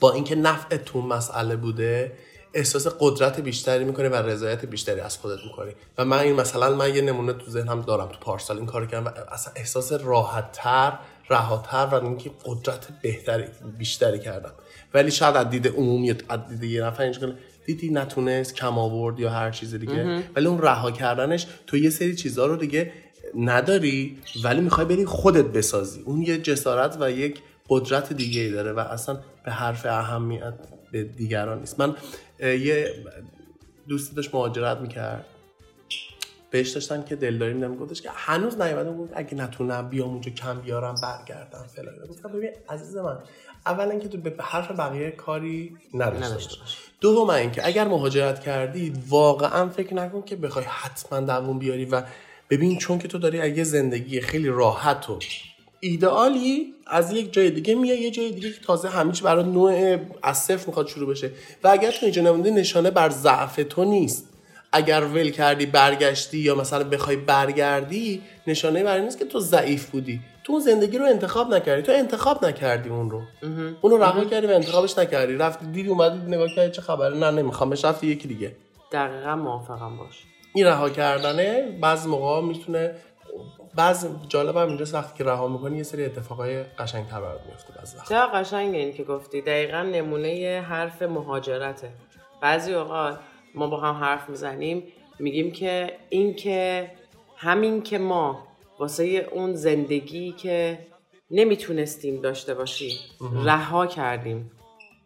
با 0.00 0.12
اینکه 0.12 0.34
نفع 0.34 0.76
تو 0.76 1.02
مسئله 1.02 1.56
بوده 1.56 2.12
احساس 2.54 2.86
قدرت 3.00 3.40
بیشتری 3.40 3.84
می‌کنی 3.84 4.08
و 4.08 4.14
رضایت 4.14 4.64
بیشتری 4.66 5.00
از 5.00 5.18
خودت 5.18 5.44
می‌کنی. 5.44 5.72
و 5.98 6.04
من 6.04 6.18
این 6.18 6.36
مثلا 6.36 6.76
من 6.76 6.94
یه 6.94 7.02
نمونه 7.02 7.32
تو 7.32 7.50
ذهنم 7.50 7.80
دارم 7.80 8.08
تو 8.08 8.18
پارسال 8.20 8.56
این 8.56 8.66
کار 8.66 8.86
کردم 8.86 9.06
و 9.06 9.32
اصلا 9.32 9.52
احساس 9.56 9.92
راحت 9.92 10.52
تر 10.52 10.98
رهاتر 11.30 11.88
و 11.92 11.94
اینکه 11.94 12.30
قدرت 12.44 12.88
بهتری 13.02 13.44
بیشتری 13.78 14.18
کردم. 14.18 14.52
ولی 14.94 15.10
شاید 15.10 15.36
از 15.36 15.50
دید 15.50 15.66
عموم 15.66 16.04
یا 16.04 16.14
از 16.28 16.40
دید 16.48 16.62
یه 16.62 16.84
نفر 16.84 17.02
اینجا 17.02 17.20
کنه 17.20 17.34
دیدی 17.66 17.90
نتونست 17.90 18.54
کم 18.54 18.78
آورد 18.78 19.20
یا 19.20 19.30
هر 19.30 19.50
چیز 19.50 19.74
دیگه؟ 19.74 20.24
ولی 20.36 20.46
اون 20.46 20.62
رها 20.62 20.90
کردنش 20.90 21.46
تو 21.66 21.76
یه 21.76 21.90
سری 21.90 22.16
چیزها 22.16 22.46
رو 22.46 22.56
دیگه 22.56 22.92
نداری 23.36 24.18
ولی 24.44 24.60
می‌خوای 24.60 24.86
بری 24.86 25.04
خودت 25.04 25.44
بسازی. 25.44 26.00
اون 26.00 26.22
یه 26.22 26.38
جسارت 26.38 26.96
و 27.00 27.10
یک 27.10 27.40
قدرت 27.68 28.12
دیگه 28.12 28.40
ای 28.40 28.50
داره 28.50 28.72
و 28.72 28.78
اصلا 28.78 29.18
به 29.44 29.52
حرف 29.52 29.86
اهمیت 29.86 30.54
به 30.92 31.04
دیگران 31.04 31.58
نیست. 31.58 31.80
من 31.80 31.96
یه 32.40 32.94
دوستی 33.88 34.16
داشت 34.16 34.34
مهاجرت 34.34 34.78
می‌کرد. 34.78 35.24
بهش 36.50 36.70
داشتم 36.70 37.02
که 37.02 37.16
دلداری 37.16 37.54
میدم 37.54 37.76
گفتش 37.76 38.02
که 38.02 38.10
هنوز 38.14 38.60
نیومده 38.60 38.90
بود 38.90 39.10
اگه 39.14 39.34
نتونم 39.34 39.88
بیام 39.88 40.08
اونجا 40.08 40.30
کم 40.30 40.60
بیارم 40.60 40.94
برگردم 41.02 41.64
فلان 41.76 41.94
گفتم 42.08 42.28
ببین 42.28 42.50
عزیز 42.68 42.96
من 42.96 43.18
اولا 43.66 43.98
که 43.98 44.08
تو 44.08 44.18
به 44.18 44.34
حرف 44.38 44.70
بقیه 44.70 45.10
کاری 45.10 45.76
نداشته 45.94 46.56
دوم 47.00 47.30
اینکه 47.30 47.66
اگر 47.66 47.88
مهاجرت 47.88 48.40
کردی 48.40 48.92
واقعا 49.08 49.68
فکر 49.68 49.94
نکن 49.94 50.22
که 50.22 50.36
بخوای 50.36 50.64
حتما 50.68 51.20
دووم 51.20 51.58
بیاری 51.58 51.84
و 51.84 52.02
ببین 52.50 52.78
چون 52.78 52.98
که 52.98 53.08
تو 53.08 53.18
داری 53.18 53.40
از 53.40 53.58
یه 53.58 53.64
زندگی 53.64 54.20
خیلی 54.20 54.48
راحت 54.48 55.10
و 55.10 55.18
ایدئالی 55.80 56.74
از 56.86 57.12
یک 57.12 57.32
جای 57.32 57.50
دیگه 57.50 57.74
میای 57.74 58.00
یه 58.00 58.10
جای 58.10 58.30
دیگه 58.30 58.52
که 58.52 58.60
تازه 58.60 59.12
چی 59.12 59.22
برای 59.24 59.44
نوع 59.44 59.96
از 60.22 60.38
صفر 60.38 60.66
می‌خواد 60.66 60.88
شروع 60.88 61.10
بشه. 61.10 61.30
و 61.64 61.68
اگر 61.68 61.90
تو 61.90 61.98
اینجا 62.02 62.22
نمونده 62.22 62.50
نشانه 62.50 62.90
بر 62.90 63.10
ضعف 63.10 63.60
تو 63.68 63.84
نیست. 63.84 64.28
اگر 64.72 65.04
ول 65.04 65.30
کردی 65.30 65.66
برگشتی 65.66 66.38
یا 66.38 66.54
مثلا 66.54 66.84
بخوای 66.84 67.16
برگردی 67.16 68.22
نشانه 68.46 68.84
بر 68.84 68.94
این 68.94 69.04
نیست 69.04 69.18
که 69.18 69.24
تو 69.24 69.40
ضعیف 69.40 69.90
بودی. 69.90 70.20
تو 70.44 70.52
اون 70.52 70.62
زندگی 70.62 70.98
رو 70.98 71.04
انتخاب 71.04 71.54
نکردی. 71.54 71.82
تو 71.82 71.92
انتخاب 71.92 72.44
نکردی 72.44 72.88
اون 72.88 73.10
رو. 73.10 73.22
اون 73.80 73.92
رو 73.92 74.02
رها 74.02 74.24
کردی 74.24 74.46
و 74.46 74.50
انتخابش 74.50 74.98
نکردی. 74.98 75.34
رفتی 75.34 75.66
دیدی 75.66 75.88
اومدی 75.88 76.18
نگاه 76.18 76.48
کردی 76.56 76.72
چه 76.72 76.82
خبره؟ 76.82 77.16
نه 77.16 77.30
نمیخوامش 77.30 77.84
رفتی 77.84 78.06
یکی 78.06 78.28
دیگه. 78.28 78.52
دقیقا 78.92 79.36
موافقم 79.36 79.96
باش. 79.96 80.24
این 80.54 80.66
رها 80.66 80.90
کردنه 80.90 81.78
بعض 81.80 82.06
موقع 82.06 82.40
می‌تونه 82.40 82.94
بعض 83.74 84.06
جالب 84.28 84.56
هم 84.56 84.68
اینجاست 84.68 84.94
وقتی 84.94 85.18
که 85.18 85.24
رها 85.24 85.48
می‌کنی 85.48 85.76
یه 85.76 85.82
سری 85.82 86.04
اتفاقای 86.04 86.62
قشنگتر 86.62 87.20
برات 87.20 87.40
میفته 87.46 87.72
بعضی 87.78 87.96
وقت 87.96 88.08
چرا 88.08 88.26
قشنگه 88.26 88.78
این 88.78 88.92
که 88.92 89.04
گفتی؟ 89.04 89.40
دقیقا 89.40 89.82
نمونه 89.82 90.64
حرف 90.68 91.02
مهاجرته. 91.02 91.90
بعضی 92.42 92.74
اوقات 92.74 93.18
ما 93.54 93.66
با 93.66 93.80
هم 93.80 93.94
حرف 93.94 94.28
می‌زنیم 94.28 94.82
میگیم 95.18 95.52
که 95.52 95.92
این 96.08 96.34
که 96.34 96.90
همین 97.36 97.82
که 97.82 97.98
ما 97.98 98.48
واسه 98.78 99.04
اون 99.32 99.54
زندگی 99.54 100.32
که 100.32 100.78
نمی‌تونستیم 101.30 102.20
داشته 102.20 102.54
باشیم 102.54 102.98
رها 103.44 103.86
کردیم. 103.86 104.50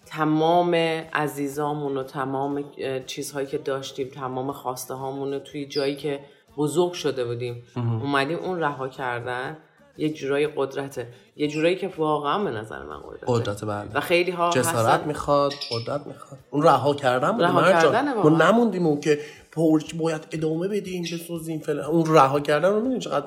تمام 0.06 0.74
عزیزامون 1.12 1.96
و 1.96 2.02
تمام 2.02 2.64
اه، 2.78 3.00
چیزهایی 3.00 3.46
که 3.46 3.58
داشتیم 3.58 4.08
تمام 4.08 4.52
خواسته 4.52 4.94
هامون 4.94 5.32
رو 5.32 5.38
توی 5.38 5.66
جایی 5.66 5.96
که 5.96 6.20
بزرگ 6.56 6.92
شده 6.92 7.24
بودیم 7.24 7.62
اومدیم 7.76 8.38
اون 8.38 8.60
رها 8.60 8.88
کردن. 8.88 9.56
یه 9.96 10.08
جورایی 10.08 10.46
قدرته 10.56 11.08
یه 11.36 11.48
جورایی 11.48 11.76
که 11.76 11.90
واقعا 11.96 12.44
به 12.44 12.50
نظر 12.50 12.82
من 12.82 12.98
قدرته. 12.98 13.26
قدرت 13.28 13.64
بله. 13.64 13.88
و 13.94 14.00
خیلی 14.00 14.30
ها 14.30 14.50
جسارت 14.50 14.76
هستن 14.76 15.08
می‌خواد 15.08 15.52
قدرت 15.70 16.06
می‌خواد. 16.06 16.40
اون 16.50 16.62
رها 16.62 16.94
کردن 16.94 17.32
بود 17.32 17.42
رها. 17.42 17.62
کردنه 17.62 18.14
ما. 18.14 18.28
نموندیم 18.28 18.86
اون 18.86 19.00
که 19.00 19.18
پرچ 19.52 19.94
باید 19.94 20.26
ادامه 20.32 20.68
بدیم 20.68 21.02
بسازیم 21.02 21.60
فلان. 21.60 21.84
اون 21.84 22.14
رها 22.14 22.40
کردن 22.40 22.68
رو 22.68 22.80
می‌دونی 22.80 22.98
چقدر 22.98 23.26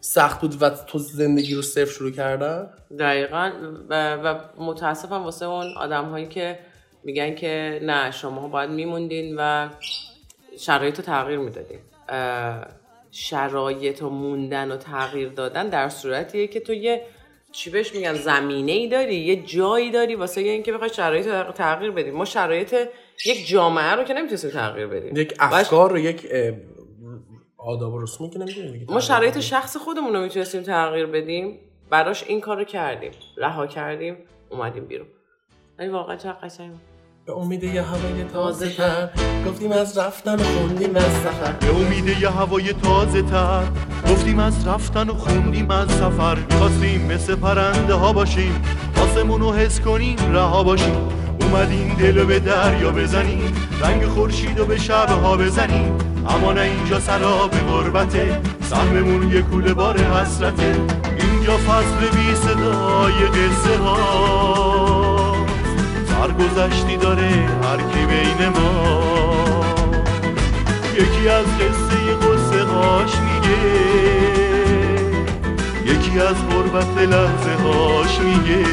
سخت 0.00 0.40
بود 0.40 0.62
و 0.62 0.70
تو 0.70 0.98
زندگی 0.98 1.54
رو 1.54 1.62
صفر 1.62 1.92
شروع 1.92 2.10
کردن؟ 2.10 2.70
دقیقا. 2.98 3.52
و, 3.88 4.16
و 4.16 4.38
متاسفم 4.58 5.22
واسه 5.22 5.46
اون 5.46 5.74
آدم 5.76 6.04
هایی 6.04 6.26
که 6.26 6.58
میگن 7.04 7.34
که 7.34 7.80
نه 7.82 8.10
شما 8.10 8.48
باید 8.48 8.70
میموندین 8.70 9.34
و 9.38 9.68
شرایط 10.58 10.96
رو 10.96 11.04
تغییر 11.04 11.38
می‌دادین. 11.38 11.78
شرایط 13.10 14.02
و 14.02 14.10
موندن 14.10 14.72
و 14.72 14.76
تغییر 14.76 15.28
دادن 15.28 15.68
در 15.68 15.88
صورتیه 15.88 16.46
که 16.46 16.60
تو 16.60 16.72
یه 16.72 17.02
چی 17.52 17.70
بهش 17.70 17.94
میگن؟ 17.94 18.14
زمینه 18.14 18.72
ای 18.72 18.88
داری 18.88 19.14
یه 19.14 19.36
جایی 19.36 19.90
داری 19.90 20.14
واسه 20.14 20.40
اینکه 20.40 20.72
بخوای 20.72 20.90
شرایط 20.90 21.26
رو 21.26 21.52
تغییر 21.52 21.90
بدیم 21.90 22.14
ما 22.14 22.24
شرایط 22.24 22.74
یک 23.26 23.48
جامعه 23.48 23.92
رو 23.92 24.04
که 24.04 24.14
نمی‌تونستیم 24.14 24.50
تغییر 24.50 24.86
بدیم. 24.86 25.16
یک 25.16 25.34
افکار 25.38 25.90
رو 25.90 25.98
یک 25.98 26.26
آداب 27.58 27.94
و 27.94 28.02
رسومی 28.02 28.30
که 28.30 28.38
نمی‌دونی 28.38 28.72
دیگه 28.72 28.92
ما 28.92 29.00
شرایط 29.00 29.40
شخص 29.40 29.76
خودمون 29.76 30.14
رو 30.14 30.20
می‌تونستیم 30.22 30.62
تغییر 30.62 31.06
بدیم. 31.06 31.58
براش 31.90 32.24
این 32.24 32.40
کار 32.40 32.56
رو 32.56 32.64
کردیم. 32.64 33.10
رها 33.36 33.66
کردیم. 33.66 34.16
اومدیم 34.50 34.84
بیرون. 34.84 35.06
ولی 35.78 35.88
واقعا 35.88 36.16
چقدر 36.16 36.38
قشنگ. 36.42 36.70
بود. 36.70 36.80
به 37.26 37.32
امید 37.32 37.64
یه 37.64 37.82
هوای 37.82 38.24
تازه 38.24 38.70
تر. 38.70 39.10
گفتیم 39.46 39.72
از 39.72 39.98
رفتن 39.98 40.34
و 40.34 40.42
خوندیم 40.42 40.96
از 40.96 41.12
سفر. 41.12 41.52
به 41.52 41.76
امید 41.76 42.22
یه 42.22 42.30
هوای 42.30 42.72
تازه 42.72 43.22
تر. 43.22 43.64
گفتیم 44.10 44.38
از 44.38 44.68
رفتن 44.68 45.08
و 45.08 45.14
خوندیم 45.14 45.70
از 45.70 45.90
سفر. 45.90 46.34
می‌خواستیم 46.34 47.06
مثل 47.06 47.34
پرنده 47.34 47.94
ها 47.94 48.12
باشیم. 48.12 48.62
آسمون 49.02 49.40
رو 49.40 49.52
حس 49.52 49.80
کنیم 49.80 50.16
رها 50.32 50.62
باشیم. 50.62 51.08
اومدیم 51.40 51.96
دل 52.00 52.18
رو 52.18 52.26
به 52.26 52.40
دریا 52.40 52.90
بزنیم. 52.90 53.68
رنگ 53.80 54.04
خورشید 54.04 54.58
رو 54.58 54.64
به 54.64 54.76
شب 54.76 55.08
ها 55.08 55.36
بزنیم. 55.36 55.98
اما 56.28 56.52
نه 56.52 56.60
اینجا 56.60 57.00
سراب 57.00 57.50
غربته 57.50 58.40
سهممون 58.70 59.32
یه 59.32 59.42
کوله 59.42 59.74
بار 59.74 59.98
حسرته. 59.98 60.76
اینجا 61.18 61.56
فصل 61.56 62.16
بی 62.16 62.34
صدای 62.34 63.12
قصه 63.12 63.78
ها 63.78 65.36
سرگذشتی 66.08 66.96
داره 66.96 67.30
هر 67.62 67.76
کی 67.76 68.06
بین 68.06 68.48
ما. 68.48 69.64
یکی 70.94 71.28
از 71.28 71.46
قصه 71.46 72.14
قصه 72.14 72.64
هاش 72.64 73.10
میگه 73.20 73.58
یکی 75.84 76.20
از 76.20 76.36
غربت 76.50 76.98
لحظه 76.98 77.62
هاش 77.64 78.20
میگه. 78.20 78.64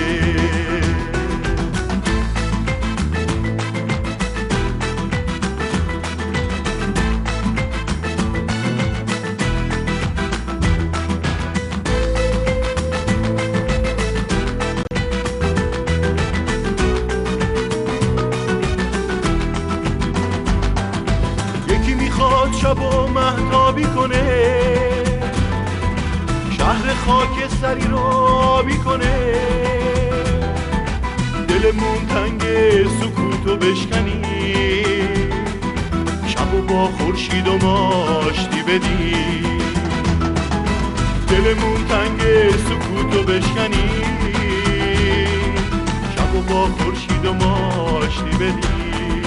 بشکنی. 33.66 34.22
شب 36.28 36.54
و 36.54 36.62
با 36.62 36.88
خورشید 36.88 37.48
و 37.48 37.58
ماشتی 37.58 38.64
بدی. 38.64 39.16
دلمون 41.28 41.86
تنگ 41.90 42.22
سکوتو 42.52 43.24
بشکنی. 43.24 43.90
شب 46.16 46.36
و 46.36 46.42
با 46.42 46.66
خورشید 46.66 47.26
و 47.26 47.34
ماشتی 47.34 48.30
بدی. 48.40 49.22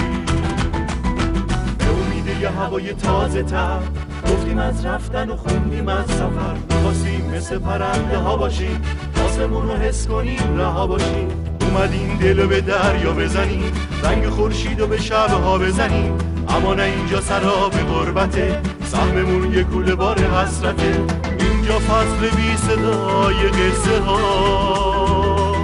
به 1.78 1.84
امید 1.84 2.40
یه 2.40 2.50
هوای 2.50 2.92
تازه 2.92 3.42
تر. 3.42 3.78
گفتیم 4.26 4.58
از 4.58 4.86
رفتن 4.86 5.30
و 5.30 5.36
خوندیم 5.36 5.88
از 5.88 6.06
سفر. 6.06 6.56
خواستیم 6.82 7.32
مثل 7.36 7.58
پرنده 7.58 8.18
ها 8.18 8.36
باشیم 8.36 8.82
آسمون 9.26 9.68
رو 9.68 9.76
حس 9.76 10.06
کنیم 10.06 10.56
رها 10.58 10.86
باشیم 10.86 11.28
اومدیم 11.60 12.18
دل 12.20 12.46
به 12.46 12.60
دریا 12.60 13.12
بزنیم. 13.12 13.87
رنگ 14.02 14.28
خورشید 14.28 14.80
و 14.80 14.86
به 14.86 15.00
شب 15.00 15.30
ها 15.30 15.58
بزنیم 15.58 16.18
اما 16.48 16.74
نه 16.74 16.82
اینجا 16.82 17.20
سراب 17.20 17.72
غربته 17.72 18.60
سهممون 18.84 19.52
یه 19.52 19.64
کوله 19.64 19.94
بار 19.94 20.18
حسرته. 20.18 21.00
اینجا 21.40 21.78
فصل 21.78 22.36
بی 22.36 22.56
صدای 22.56 23.48
قصه 23.48 24.00
ها. 24.00 25.54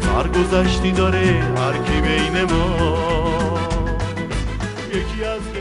سرگذشتی 0.00 0.92
داره 0.92 1.42
هر 1.56 1.72
کی 1.72 2.00
بین 2.00 2.42
ما. 2.42 3.58
یکی 4.90 5.24
از 5.24 5.51